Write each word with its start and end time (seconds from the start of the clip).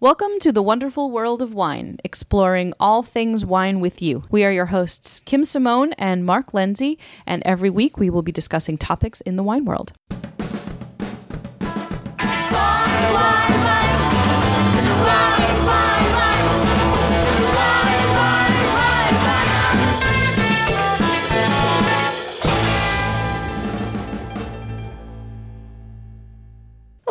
Welcome 0.00 0.38
to 0.42 0.52
the 0.52 0.62
wonderful 0.62 1.10
world 1.10 1.42
of 1.42 1.54
wine, 1.54 1.98
exploring 2.04 2.72
all 2.78 3.02
things 3.02 3.44
wine 3.44 3.80
with 3.80 4.00
you. 4.00 4.22
We 4.30 4.44
are 4.44 4.52
your 4.52 4.66
hosts, 4.66 5.18
Kim 5.18 5.42
Simone 5.42 5.92
and 5.94 6.24
Mark 6.24 6.54
Lindsay, 6.54 7.00
and 7.26 7.42
every 7.44 7.68
week 7.68 7.98
we 7.98 8.08
will 8.08 8.22
be 8.22 8.30
discussing 8.30 8.78
topics 8.78 9.20
in 9.22 9.34
the 9.34 9.42
wine 9.42 9.64
world. 9.64 9.92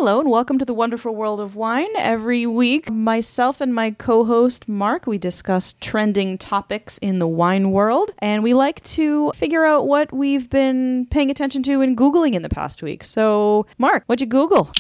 Hello 0.08 0.22
and 0.22 0.30
welcome 0.30 0.58
to 0.58 0.64
the 0.64 0.74
wonderful 0.74 1.14
world 1.14 1.42
of 1.42 1.58
wine. 1.58 1.90
Every 1.98 2.46
week, 2.48 2.90
myself 2.90 3.60
and 3.60 3.76
my 3.76 3.92
co 3.92 4.24
host 4.24 4.66
Mark, 4.66 5.06
we 5.06 5.18
discuss 5.18 5.74
trending 5.82 6.38
topics 6.38 6.98
in 7.00 7.20
the 7.20 7.28
wine 7.28 7.72
world, 7.72 8.14
and 8.20 8.42
we 8.42 8.54
like 8.54 8.82
to 8.86 9.34
figure 9.36 9.66
out 9.66 9.86
what 9.86 10.14
we've 10.14 10.50
been 10.50 11.08
paying 11.12 11.30
attention 11.30 11.62
to 11.64 11.82
and 11.82 11.98
Googling 11.98 12.36
in 12.36 12.42
the 12.42 12.48
past 12.48 12.82
week. 12.82 13.04
So, 13.04 13.66
Mark, 13.78 14.06
what'd 14.06 14.22
you 14.22 14.28
Google? 14.28 14.72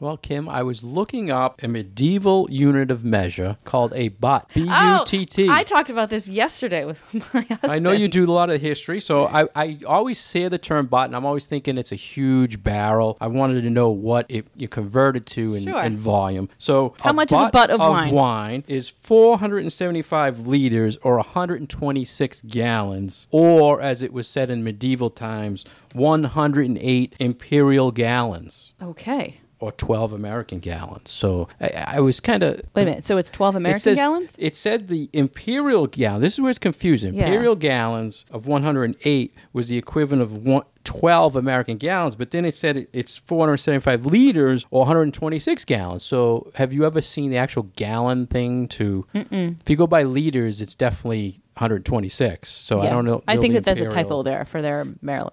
Well, 0.00 0.16
Kim, 0.16 0.48
I 0.48 0.62
was 0.62 0.82
looking 0.82 1.30
up 1.30 1.62
a 1.62 1.68
medieval 1.68 2.48
unit 2.50 2.90
of 2.90 3.04
measure 3.04 3.58
called 3.64 3.92
a 3.94 4.08
butt. 4.08 4.48
B 4.54 4.62
U 4.62 5.04
T 5.04 5.26
T. 5.26 5.46
Oh, 5.46 5.52
I 5.52 5.62
talked 5.62 5.90
about 5.90 6.08
this 6.08 6.26
yesterday 6.26 6.86
with 6.86 6.98
my 7.34 7.42
husband. 7.42 7.58
I 7.70 7.78
know 7.80 7.92
you 7.92 8.08
do 8.08 8.24
a 8.24 8.32
lot 8.32 8.48
of 8.48 8.62
history, 8.62 8.98
so 8.98 9.26
I, 9.26 9.46
I 9.54 9.78
always 9.86 10.18
say 10.18 10.48
the 10.48 10.56
term 10.56 10.86
butt, 10.86 11.04
and 11.04 11.14
I'm 11.14 11.26
always 11.26 11.46
thinking 11.46 11.76
it's 11.76 11.92
a 11.92 11.96
huge 11.96 12.62
barrel. 12.62 13.18
I 13.20 13.26
wanted 13.26 13.60
to 13.60 13.68
know 13.68 13.90
what 13.90 14.24
it 14.30 14.46
you 14.56 14.68
converted 14.68 15.26
to 15.26 15.54
in, 15.54 15.64
Sure. 15.64 15.82
in 15.82 15.98
volume. 15.98 16.48
So, 16.56 16.94
How 17.00 17.12
much 17.12 17.30
is 17.30 17.38
a 17.38 17.50
butt 17.52 17.68
of 17.68 17.80
wine? 17.80 18.14
wine 18.14 18.64
is 18.68 18.88
475 18.88 20.46
liters 20.46 20.96
or 21.02 21.16
126 21.16 22.40
gallons, 22.46 23.26
or 23.30 23.82
as 23.82 24.00
it 24.00 24.14
was 24.14 24.26
said 24.26 24.50
in 24.50 24.64
medieval 24.64 25.10
times, 25.10 25.66
108 25.92 27.14
imperial 27.18 27.90
gallons. 27.90 28.74
Okay. 28.82 29.39
Or 29.60 29.72
12 29.72 30.12
American 30.14 30.58
gallons. 30.58 31.10
So 31.10 31.48
I, 31.60 31.84
I 31.86 32.00
was 32.00 32.18
kind 32.18 32.42
of. 32.42 32.60
Wait 32.74 32.82
a 32.82 32.84
minute. 32.86 33.04
So 33.04 33.18
it's 33.18 33.30
12 33.30 33.56
American 33.56 33.76
it 33.76 33.80
says, 33.80 33.98
gallons? 33.98 34.34
It 34.38 34.56
said 34.56 34.88
the 34.88 35.08
imperial 35.12 35.86
gallon. 35.86 36.22
This 36.22 36.34
is 36.34 36.40
where 36.40 36.50
it's 36.50 36.58
confusing. 36.58 37.14
Yeah. 37.14 37.26
Imperial 37.26 37.56
gallons 37.56 38.24
of 38.30 38.46
108 38.46 39.34
was 39.52 39.68
the 39.68 39.76
equivalent 39.76 40.22
of 40.22 40.44
one, 40.46 40.64
12 40.84 41.36
American 41.36 41.76
gallons, 41.76 42.16
but 42.16 42.30
then 42.30 42.44
it 42.44 42.54
said 42.54 42.86
it's 42.92 43.16
475 43.16 44.06
liters 44.06 44.66
or 44.70 44.80
126 44.80 45.64
gallons. 45.66 46.02
So 46.02 46.50
have 46.54 46.72
you 46.72 46.84
ever 46.86 47.00
seen 47.00 47.30
the 47.30 47.36
actual 47.36 47.64
gallon 47.76 48.26
thing? 48.26 48.66
To 48.68 49.06
if 49.14 49.68
you 49.68 49.76
go 49.76 49.86
by 49.86 50.02
liters, 50.04 50.60
it's 50.60 50.74
definitely 50.74 51.40
126. 51.58 52.48
So 52.48 52.80
I 52.80 52.88
don't 52.88 53.04
know. 53.04 53.22
I 53.28 53.36
think 53.36 53.54
that 53.54 53.64
there's 53.64 53.80
a 53.80 53.88
typo 53.88 54.22
there 54.22 54.44
for 54.44 54.62
their 54.62 54.84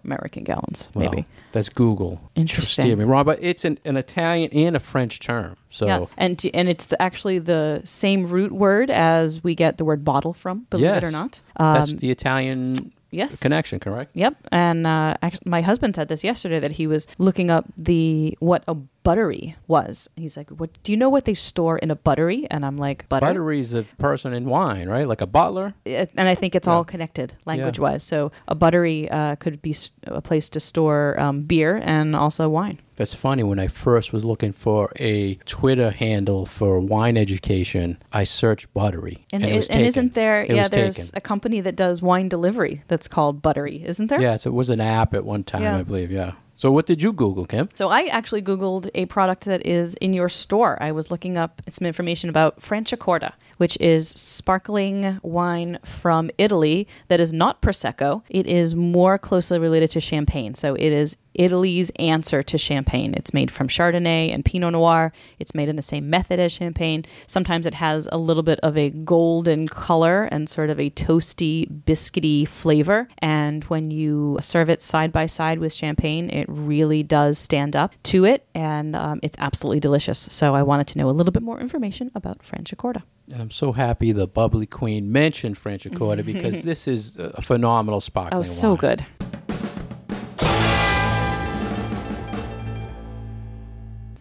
American 0.03 0.43
gallons, 0.43 0.91
Well, 0.93 1.09
maybe. 1.09 1.25
that's 1.53 1.69
Google. 1.69 2.19
Interesting. 2.35 2.83
Steer 2.83 2.95
me 2.95 3.05
wrong, 3.05 3.23
but 3.25 3.39
it's 3.41 3.63
an, 3.65 3.79
an 3.85 3.95
Italian 3.97 4.51
and 4.51 4.75
a 4.75 4.79
French 4.79 5.19
term. 5.19 5.55
So 5.69 5.85
Yes, 5.85 6.13
and 6.17 6.37
t- 6.37 6.53
and 6.53 6.67
it's 6.69 6.87
the, 6.87 7.01
actually 7.01 7.39
the 7.39 7.81
same 7.85 8.25
root 8.27 8.51
word 8.51 8.89
as 8.89 9.43
we 9.43 9.55
get 9.55 9.77
the 9.77 9.85
word 9.85 10.03
bottle 10.03 10.33
from. 10.33 10.65
Believe 10.69 10.87
it 10.87 11.03
or 11.03 11.07
Yes. 11.07 11.11
not. 11.13 11.41
that's 11.57 11.91
Um, 11.91 11.97
the 11.97 12.11
Italian 12.11 12.91
yes. 13.11 13.39
connection, 13.39 13.79
correct? 13.79 14.11
Yep. 14.13 14.35
And 14.51 14.87
uh, 14.87 15.15
my 15.45 15.61
husband 15.61 15.95
said 15.95 16.07
this 16.07 16.23
yesterday 16.23 16.59
that 16.59 16.71
he 16.71 16.87
was 16.87 17.07
looking 17.17 17.51
up 17.51 17.65
the 17.77 18.37
what 18.39 18.63
a 18.67 18.75
buttery 19.07 19.55
was. 19.67 20.09
He's 20.17 20.35
like, 20.35 20.49
"What 20.49 20.69
do 20.83 20.91
you 20.91 20.97
know 20.97 21.07
what 21.15 21.23
they 21.23 21.33
store 21.33 21.77
in 21.77 21.89
a 21.91 21.95
buttery?" 21.95 22.45
And 22.51 22.65
I'm 22.65 22.77
like, 22.77 23.07
"Butter." 23.07 23.25
Buttery 23.25 23.59
is 23.61 23.73
a 23.73 23.83
person 23.97 24.33
in 24.33 24.45
wine, 24.49 24.89
right? 24.89 25.07
Like 25.07 25.21
a 25.21 25.27
butler. 25.27 25.73
It- 25.85 26.11
and 26.17 26.27
I 26.27 26.35
think 26.35 26.55
it's 26.55 26.67
all 26.67 26.83
connected 26.83 27.33
language 27.45 27.79
wise. 27.79 28.03
So 28.03 28.31
a 28.49 28.55
buttery 28.55 29.09
uh, 29.09 29.35
could 29.37 29.61
be 29.61 29.73
a 30.19 30.21
place 30.21 30.49
to 30.49 30.59
store 30.59 31.17
um, 31.25 31.43
beer 31.43 31.79
and 31.83 32.15
also 32.15 32.49
wine. 32.49 32.79
That's 32.97 33.13
funny. 33.13 33.43
When 33.43 33.59
I 33.59 33.67
first 33.67 34.11
was 34.11 34.25
looking 34.25 34.53
for 34.53 34.91
a 34.99 35.35
Twitter 35.45 35.91
handle 35.91 36.45
for 36.45 36.79
wine 36.79 37.15
education, 37.15 37.99
I 38.11 38.23
searched 38.25 38.73
buttery, 38.73 39.23
And, 39.31 39.43
it 39.45 39.53
i- 39.53 39.55
was 39.55 39.69
and 39.69 39.81
isn't 39.83 40.13
there? 40.15 40.41
It 40.43 40.55
yeah, 40.55 40.67
there's 40.67 40.95
taken. 40.97 41.11
a 41.17 41.21
company 41.21 41.61
that 41.61 41.75
does 41.75 42.01
wine 42.01 42.27
delivery 42.27 42.81
that's 42.89 43.07
called 43.07 43.41
Buttery, 43.41 43.83
isn't 43.85 44.07
there? 44.07 44.19
Yes, 44.19 44.45
it 44.47 44.53
was 44.53 44.69
an 44.69 44.81
app 44.81 45.13
at 45.13 45.23
one 45.23 45.43
time, 45.43 45.61
Yeah. 45.61 45.77
I 45.77 45.83
believe. 45.83 46.11
Yeah. 46.11 46.31
So 46.57 46.71
what 46.71 46.87
did 46.87 47.03
you 47.03 47.13
Google, 47.13 47.45
Kim? 47.45 47.69
So 47.75 47.89
I 47.89 48.05
actually 48.05 48.41
Googled 48.41 48.89
a 48.95 49.05
product 49.05 49.45
that 49.45 49.63
is 49.63 49.93
in 49.95 50.11
your 50.11 50.27
store. 50.27 50.75
I 50.81 50.91
was 50.91 51.11
looking 51.11 51.37
up 51.37 51.61
some 51.69 51.85
information 51.85 52.31
about 52.31 52.59
Franciacorta, 52.59 53.33
which 53.57 53.77
is 53.79 54.09
sparkling 54.09 55.19
wine 55.21 55.79
from 55.83 56.29
Italy 56.37 56.87
that 57.07 57.19
is 57.19 57.33
not 57.33 57.61
Prosecco. 57.61 58.23
It 58.29 58.47
is 58.47 58.75
more 58.75 59.17
closely 59.17 59.59
related 59.59 59.91
to 59.91 59.99
champagne. 59.99 60.55
So 60.55 60.75
it 60.75 60.91
is 60.91 61.17
Italy's 61.37 61.91
answer 61.97 62.43
to 62.43 62.57
champagne. 62.57 63.13
It's 63.13 63.33
made 63.33 63.51
from 63.51 63.67
Chardonnay 63.67 64.33
and 64.33 64.43
Pinot 64.43 64.73
Noir. 64.73 65.13
It's 65.39 65.53
made 65.53 65.69
in 65.69 65.75
the 65.75 65.81
same 65.81 66.09
method 66.09 66.39
as 66.39 66.51
champagne. 66.51 67.05
Sometimes 67.27 67.65
it 67.65 67.75
has 67.75 68.07
a 68.11 68.17
little 68.17 68.43
bit 68.43 68.59
of 68.61 68.77
a 68.77 68.89
golden 68.89 69.67
color 69.67 70.23
and 70.23 70.49
sort 70.49 70.69
of 70.69 70.79
a 70.79 70.89
toasty, 70.89 71.67
biscuity 71.83 72.47
flavor. 72.47 73.07
And 73.19 73.63
when 73.65 73.91
you 73.91 74.37
serve 74.41 74.69
it 74.69 74.81
side 74.81 75.11
by 75.11 75.27
side 75.27 75.59
with 75.59 75.73
champagne, 75.73 76.29
it 76.29 76.47
really 76.49 77.03
does 77.03 77.37
stand 77.37 77.75
up 77.75 77.93
to 78.03 78.25
it. 78.25 78.47
And 78.55 78.95
um, 78.95 79.19
it's 79.21 79.37
absolutely 79.39 79.79
delicious. 79.79 80.19
So 80.31 80.55
I 80.55 80.63
wanted 80.63 80.87
to 80.87 80.97
know 80.97 81.09
a 81.09 81.11
little 81.11 81.31
bit 81.31 81.43
more 81.43 81.59
information 81.59 82.11
about 82.15 82.39
Franciacorta. 82.39 83.03
And 83.31 83.41
I'm 83.41 83.51
so 83.51 83.73
happy 83.73 84.11
the 84.13 84.27
bubbly 84.27 84.65
queen 84.65 85.11
mentioned 85.11 85.55
Franciacorta 85.57 86.25
because 86.33 86.61
this 86.63 86.87
is 86.87 87.17
a 87.17 87.41
phenomenal 87.41 87.99
sparkling 87.99 88.39
Oh, 88.39 88.43
so 88.43 88.69
wine. 88.69 88.77
good. 88.77 89.05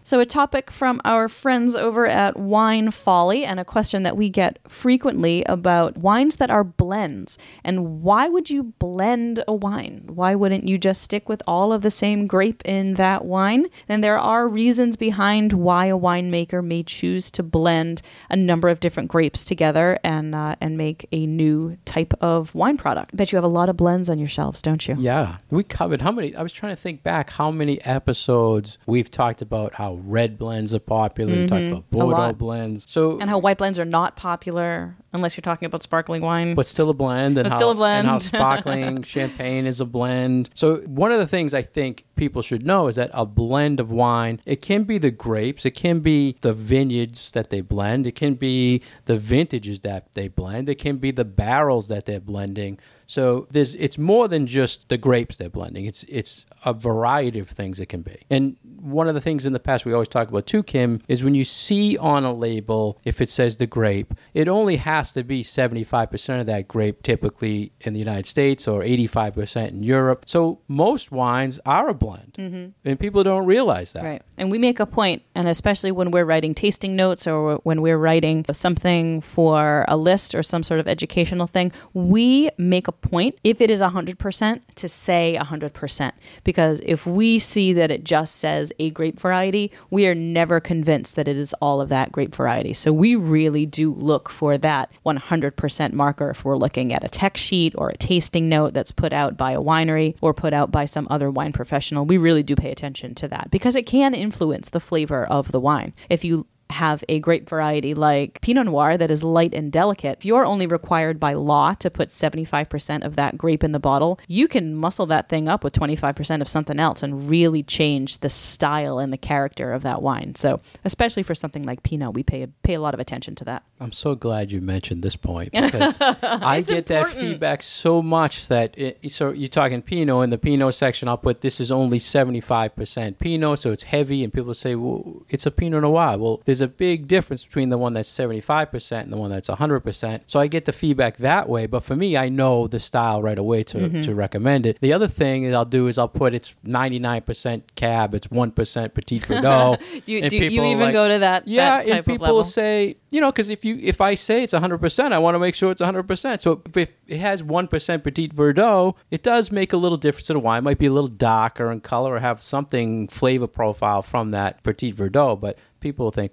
So, 0.07 0.21
a 0.21 0.25
topic 0.25 0.71
from 0.71 1.01
our 1.03 1.27
friends 1.27 1.75
over 1.75 2.07
at 2.07 2.39
Wine 2.39 2.91
Folly, 2.91 3.43
and 3.43 3.59
a 3.59 3.65
question 3.65 4.03
that 4.03 4.15
we 4.15 4.29
get 4.29 4.57
frequently 4.65 5.43
about 5.43 5.97
wines 5.97 6.37
that 6.37 6.49
are 6.49 6.63
blends. 6.63 7.37
And 7.61 8.01
why 8.01 8.29
would 8.29 8.49
you 8.49 8.63
blend 8.79 9.43
a 9.49 9.53
wine? 9.53 10.05
Why 10.07 10.33
wouldn't 10.33 10.65
you 10.65 10.77
just 10.77 11.01
stick 11.01 11.27
with 11.27 11.43
all 11.45 11.73
of 11.73 11.81
the 11.81 11.91
same 11.91 12.25
grape 12.25 12.61
in 12.63 12.93
that 12.93 13.25
wine? 13.25 13.67
And 13.89 14.01
there 14.01 14.17
are 14.17 14.47
reasons 14.47 14.95
behind 14.95 15.51
why 15.51 15.87
a 15.87 15.97
winemaker 15.97 16.63
may 16.63 16.83
choose 16.83 17.29
to 17.31 17.43
blend 17.43 18.01
a 18.29 18.37
number 18.37 18.69
of 18.69 18.79
different 18.79 19.09
grapes 19.09 19.43
together 19.43 19.99
and 20.05 20.33
uh, 20.33 20.55
and 20.61 20.77
make 20.77 21.05
a 21.11 21.25
new 21.25 21.77
type 21.83 22.13
of 22.21 22.55
wine 22.55 22.77
product. 22.77 23.13
Bet 23.13 23.33
you 23.33 23.35
have 23.35 23.43
a 23.43 23.49
lot 23.49 23.67
of 23.67 23.75
blends 23.75 24.09
on 24.09 24.19
your 24.19 24.29
shelves, 24.29 24.61
don't 24.61 24.87
you? 24.87 24.95
Yeah, 24.97 25.39
we 25.49 25.63
covered 25.63 25.99
how 25.99 26.13
many? 26.13 26.33
I 26.33 26.43
was 26.43 26.53
trying 26.53 26.73
to 26.73 26.81
think 26.81 27.03
back 27.03 27.31
how 27.31 27.51
many 27.51 27.81
episodes 27.81 28.79
we've 28.85 29.11
talked 29.11 29.41
about 29.41 29.73
how 29.73 29.96
red 30.05 30.37
blends 30.37 30.73
are 30.73 30.79
popular. 30.79 31.31
We 31.33 31.47
talked 31.47 31.67
about 31.67 31.83
Mm-hmm. 31.89 31.99
Bordeaux 31.99 32.33
blends. 32.33 32.89
So, 32.89 33.19
and 33.19 33.29
how 33.29 33.39
white 33.39 33.57
blends 33.57 33.79
are 33.79 33.85
not 33.85 34.15
popular 34.15 34.95
unless 35.17 35.35
you're 35.37 35.41
talking 35.41 35.65
about 35.65 35.83
sparkling 35.83 36.21
wine. 36.21 36.55
but 36.55 36.65
still 36.65 36.89
a 36.89 36.93
blend, 36.93 37.37
and 37.37 37.45
But 37.45 37.51
how, 37.51 37.57
still 37.57 37.71
a 37.71 37.75
blend. 37.75 37.99
and 37.99 38.07
how 38.07 38.19
sparkling 38.37 39.03
champagne 39.03 39.65
is 39.67 39.81
a 39.81 39.85
blend. 39.85 40.49
So, 40.53 40.77
one 40.85 41.11
of 41.11 41.19
the 41.19 41.27
things 41.27 41.53
I 41.53 41.61
think 41.61 42.05
people 42.15 42.41
should 42.41 42.65
know 42.65 42.87
is 42.87 42.95
that 42.95 43.09
a 43.13 43.25
blend 43.25 43.79
of 43.79 43.91
wine, 43.91 44.39
it 44.45 44.61
can 44.61 44.83
be 44.83 44.97
the 44.97 45.11
grapes, 45.11 45.65
it 45.65 45.71
can 45.71 45.99
be 45.99 46.37
the 46.41 46.53
vineyards 46.53 47.31
that 47.31 47.49
they 47.49 47.61
blend, 47.61 48.07
it 48.07 48.13
can 48.15 48.35
be 48.35 48.81
the 49.05 49.17
vintages 49.17 49.81
that 49.81 50.13
they 50.13 50.27
blend, 50.27 50.69
it 50.69 50.75
can 50.75 50.97
be 50.97 51.11
the 51.11 51.25
barrels 51.25 51.87
that 51.89 52.05
they're 52.05 52.19
blending. 52.19 52.79
So 53.05 53.47
there's 53.51 53.73
it's 53.75 53.97
more 53.97 54.27
than 54.27 54.47
just 54.47 54.89
the 54.89 54.97
grapes 54.97 55.37
they're 55.37 55.49
blending. 55.49 55.85
It's 55.85 56.03
it's 56.03 56.45
a 56.65 56.73
variety 56.73 57.39
of 57.39 57.49
things 57.49 57.79
it 57.79 57.85
can 57.87 58.01
be. 58.01 58.17
And 58.29 58.57
one 58.81 59.07
of 59.07 59.15
the 59.15 59.21
things 59.21 59.45
in 59.45 59.53
the 59.53 59.59
past 59.59 59.85
we 59.85 59.93
always 59.93 60.09
talk 60.09 60.27
about 60.27 60.45
too, 60.45 60.61
Kim, 60.63 60.99
is 61.07 61.23
when 61.23 61.33
you 61.35 61.45
see 61.45 61.97
on 61.97 62.25
a 62.25 62.33
label 62.33 62.99
if 63.05 63.21
it 63.21 63.29
says 63.29 63.57
the 63.57 63.67
grape, 63.67 64.13
it 64.33 64.49
only 64.49 64.75
has 64.77 65.06
to 65.13 65.23
be 65.23 65.41
75% 65.41 66.41
of 66.41 66.47
that 66.47 66.67
grape 66.67 67.03
typically 67.03 67.71
in 67.81 67.93
the 67.93 67.99
United 67.99 68.25
States 68.25 68.67
or 68.67 68.81
85% 68.81 69.69
in 69.69 69.83
Europe. 69.83 70.25
So 70.27 70.59
most 70.67 71.11
wines 71.11 71.59
are 71.65 71.89
a 71.89 71.93
blend. 71.93 72.35
Mm-hmm. 72.37 72.89
And 72.89 72.99
people 72.99 73.23
don't 73.23 73.45
realize 73.45 73.93
that. 73.93 74.03
Right. 74.03 74.21
And 74.37 74.51
we 74.51 74.57
make 74.57 74.79
a 74.79 74.85
point, 74.85 75.23
and 75.35 75.47
especially 75.47 75.91
when 75.91 76.11
we're 76.11 76.25
writing 76.25 76.53
tasting 76.53 76.95
notes 76.95 77.27
or 77.27 77.55
when 77.63 77.81
we're 77.81 77.97
writing 77.97 78.45
something 78.51 79.21
for 79.21 79.85
a 79.87 79.97
list 79.97 80.35
or 80.35 80.43
some 80.43 80.63
sort 80.63 80.79
of 80.79 80.87
educational 80.87 81.47
thing, 81.47 81.71
we 81.93 82.49
make 82.57 82.87
a 82.87 82.91
point, 82.91 83.37
if 83.43 83.61
it 83.61 83.69
is 83.69 83.81
100%, 83.81 84.61
to 84.75 84.89
say 84.89 85.37
100%. 85.39 86.11
Because 86.43 86.81
if 86.85 87.05
we 87.05 87.39
see 87.39 87.73
that 87.73 87.91
it 87.91 88.03
just 88.03 88.35
says 88.35 88.71
a 88.79 88.89
grape 88.91 89.19
variety, 89.19 89.71
we 89.89 90.07
are 90.07 90.15
never 90.15 90.59
convinced 90.59 91.15
that 91.15 91.27
it 91.27 91.37
is 91.37 91.53
all 91.61 91.81
of 91.81 91.89
that 91.89 92.11
grape 92.11 92.35
variety. 92.35 92.73
So 92.73 92.93
we 92.93 93.15
really 93.15 93.65
do 93.65 93.93
look 93.93 94.29
for 94.29 94.57
that 94.57 94.86
100% 95.05 95.93
marker 95.93 96.29
if 96.29 96.43
we're 96.43 96.57
looking 96.57 96.93
at 96.93 97.03
a 97.03 97.09
tech 97.09 97.37
sheet 97.37 97.73
or 97.77 97.89
a 97.89 97.97
tasting 97.97 98.49
note 98.49 98.73
that's 98.73 98.91
put 98.91 99.13
out 99.13 99.37
by 99.37 99.51
a 99.51 99.61
winery 99.61 100.15
or 100.21 100.33
put 100.33 100.53
out 100.53 100.71
by 100.71 100.85
some 100.85 101.07
other 101.09 101.29
wine 101.29 101.53
professional. 101.53 102.05
We 102.05 102.17
really 102.17 102.43
do 102.43 102.55
pay 102.55 102.71
attention 102.71 103.15
to 103.15 103.27
that 103.29 103.51
because 103.51 103.75
it 103.75 103.85
can 103.85 104.13
influence 104.13 104.69
the 104.69 104.79
flavor 104.79 105.25
of 105.25 105.51
the 105.51 105.59
wine. 105.59 105.93
If 106.09 106.23
you 106.23 106.47
have 106.69 107.03
a 107.07 107.19
grape 107.19 107.47
variety 107.49 107.93
like 107.93 108.41
Pinot 108.41 108.65
Noir 108.65 108.97
that 108.97 109.11
is 109.11 109.23
light 109.23 109.53
and 109.53 109.71
delicate, 109.71 110.19
if 110.19 110.25
you're 110.25 110.45
only 110.45 110.67
required 110.67 111.19
by 111.19 111.33
law 111.33 111.73
to 111.75 111.89
put 111.89 112.09
75% 112.09 113.05
of 113.05 113.15
that 113.15 113.37
grape 113.37 113.63
in 113.63 113.71
the 113.71 113.79
bottle, 113.79 114.19
you 114.27 114.47
can 114.47 114.75
muscle 114.75 115.05
that 115.07 115.29
thing 115.29 115.47
up 115.47 115.63
with 115.63 115.73
25% 115.73 116.41
of 116.41 116.47
something 116.47 116.79
else 116.79 117.03
and 117.03 117.29
really 117.29 117.63
change 117.63 118.19
the 118.19 118.29
style 118.29 118.99
and 118.99 119.11
the 119.13 119.17
character 119.17 119.71
of 119.71 119.83
that 119.83 120.01
wine. 120.01 120.35
So, 120.35 120.59
especially 120.83 121.23
for 121.23 121.35
something 121.35 121.63
like 121.63 121.83
Pinot, 121.83 122.13
we 122.13 122.23
pay 122.23 122.47
pay 122.63 122.73
a 122.73 122.81
lot 122.81 122.93
of 122.93 122.99
attention 122.99 123.35
to 123.35 123.45
that. 123.45 123.63
I'm 123.79 123.91
so 123.91 124.15
glad 124.15 124.51
you 124.51 124.59
mentioned 124.61 125.03
this 125.03 125.15
point 125.15 125.51
because 125.53 125.97
I 126.01 126.61
get 126.61 126.87
that 126.87 127.07
feedback 127.09 127.61
so 127.61 128.01
much 128.01 128.47
that 128.47 128.77
it, 128.77 129.11
so 129.11 129.31
you're 129.31 129.47
talking 129.49 129.81
Pinot 129.81 130.23
in 130.23 130.29
the 130.31 130.37
Pinot 130.37 130.73
section. 130.73 131.07
I'll 131.07 131.17
put 131.17 131.41
this 131.41 131.59
is 131.59 131.71
only 131.71 131.99
75% 131.99 133.17
Pinot, 133.19 133.59
so 133.59 133.71
it's 133.71 133.83
heavy, 133.83 134.23
and 134.23 134.33
people 134.33 134.53
say, 134.53 134.75
well, 134.75 135.23
it's 135.29 135.45
a 135.45 135.51
Pinot 135.51 135.81
Noir. 135.83 136.17
Well, 136.17 136.41
there's 136.45 136.61
a 136.61 136.67
big 136.67 137.07
difference 137.07 137.45
between 137.45 137.69
the 137.69 137.77
one 137.77 137.93
that's 137.93 138.09
75% 138.09 138.91
and 139.03 139.13
the 139.13 139.17
one 139.17 139.29
that's 139.29 139.47
100%. 139.49 140.21
So 140.27 140.39
I 140.39 140.47
get 140.47 140.65
the 140.65 140.73
feedback 140.73 141.17
that 141.17 141.47
way. 141.47 141.67
But 141.67 141.83
for 141.83 141.95
me, 141.95 142.17
I 142.17 142.29
know 142.29 142.67
the 142.67 142.79
style 142.79 143.21
right 143.21 143.37
away 143.37 143.63
to, 143.63 143.77
Mm-hmm. 143.77 144.01
to 144.01 144.15
recommend 144.15 144.65
it. 144.65 144.79
The 144.81 144.91
other 144.91 145.07
thing 145.07 145.43
that 145.43 145.53
I'll 145.53 145.63
do 145.63 145.87
is 145.87 145.97
I'll 145.99 146.07
put 146.07 146.33
it's 146.33 146.55
99% 146.65 147.63
cab, 147.75 148.13
it's 148.15 148.27
1% 148.27 148.93
Petit 148.93 149.19
Verdot. 149.19 149.79
Do 150.07 150.13
you, 150.13 150.29
do 150.29 150.37
you 150.37 150.63
even 150.63 150.79
like, 150.79 150.93
go 150.93 151.07
to 151.07 151.19
that? 151.19 151.47
yeah, 151.47 151.77
that 151.77 151.85
type 151.87 151.95
and 151.97 152.05
people 152.05 152.27
level? 152.27 152.43
say, 152.43 152.95
you 153.09 153.21
know, 153.21 153.31
because 153.31 153.49
if 153.49 153.63
you 153.63 153.77
if 153.81 154.01
I 154.01 154.15
say 154.15 154.43
it's 154.43 154.53
100, 154.53 154.77
percent 154.79 155.13
I 155.13 155.19
want 155.19 155.35
to 155.35 155.39
make 155.39 155.55
sure 155.55 155.71
it's 155.71 155.81
100. 155.81 156.03
percent 156.03 156.41
So 156.41 156.61
if 156.75 156.89
it 157.07 157.19
has 157.19 157.41
one 157.41 157.67
percent 157.67 158.03
Petit 158.03 158.29
Verdot, 158.29 158.97
it 159.11 159.23
does 159.23 159.51
make 159.51 159.73
a 159.73 159.77
little 159.77 159.97
difference 159.97 160.27
to 160.27 160.33
the 160.33 160.39
wine. 160.39 160.59
It 160.59 160.63
might 160.63 160.77
be 160.77 160.87
a 160.87 160.93
little 160.93 161.07
darker 161.07 161.71
in 161.71 161.81
color 161.81 162.15
or 162.15 162.19
have 162.19 162.41
something 162.41 163.07
flavor 163.07 163.47
profile 163.47 164.01
from 164.01 164.31
that 164.31 164.63
Petit 164.63 164.93
Verdot, 164.93 165.39
but 165.39 165.57
people 165.79 166.11
think 166.11 166.31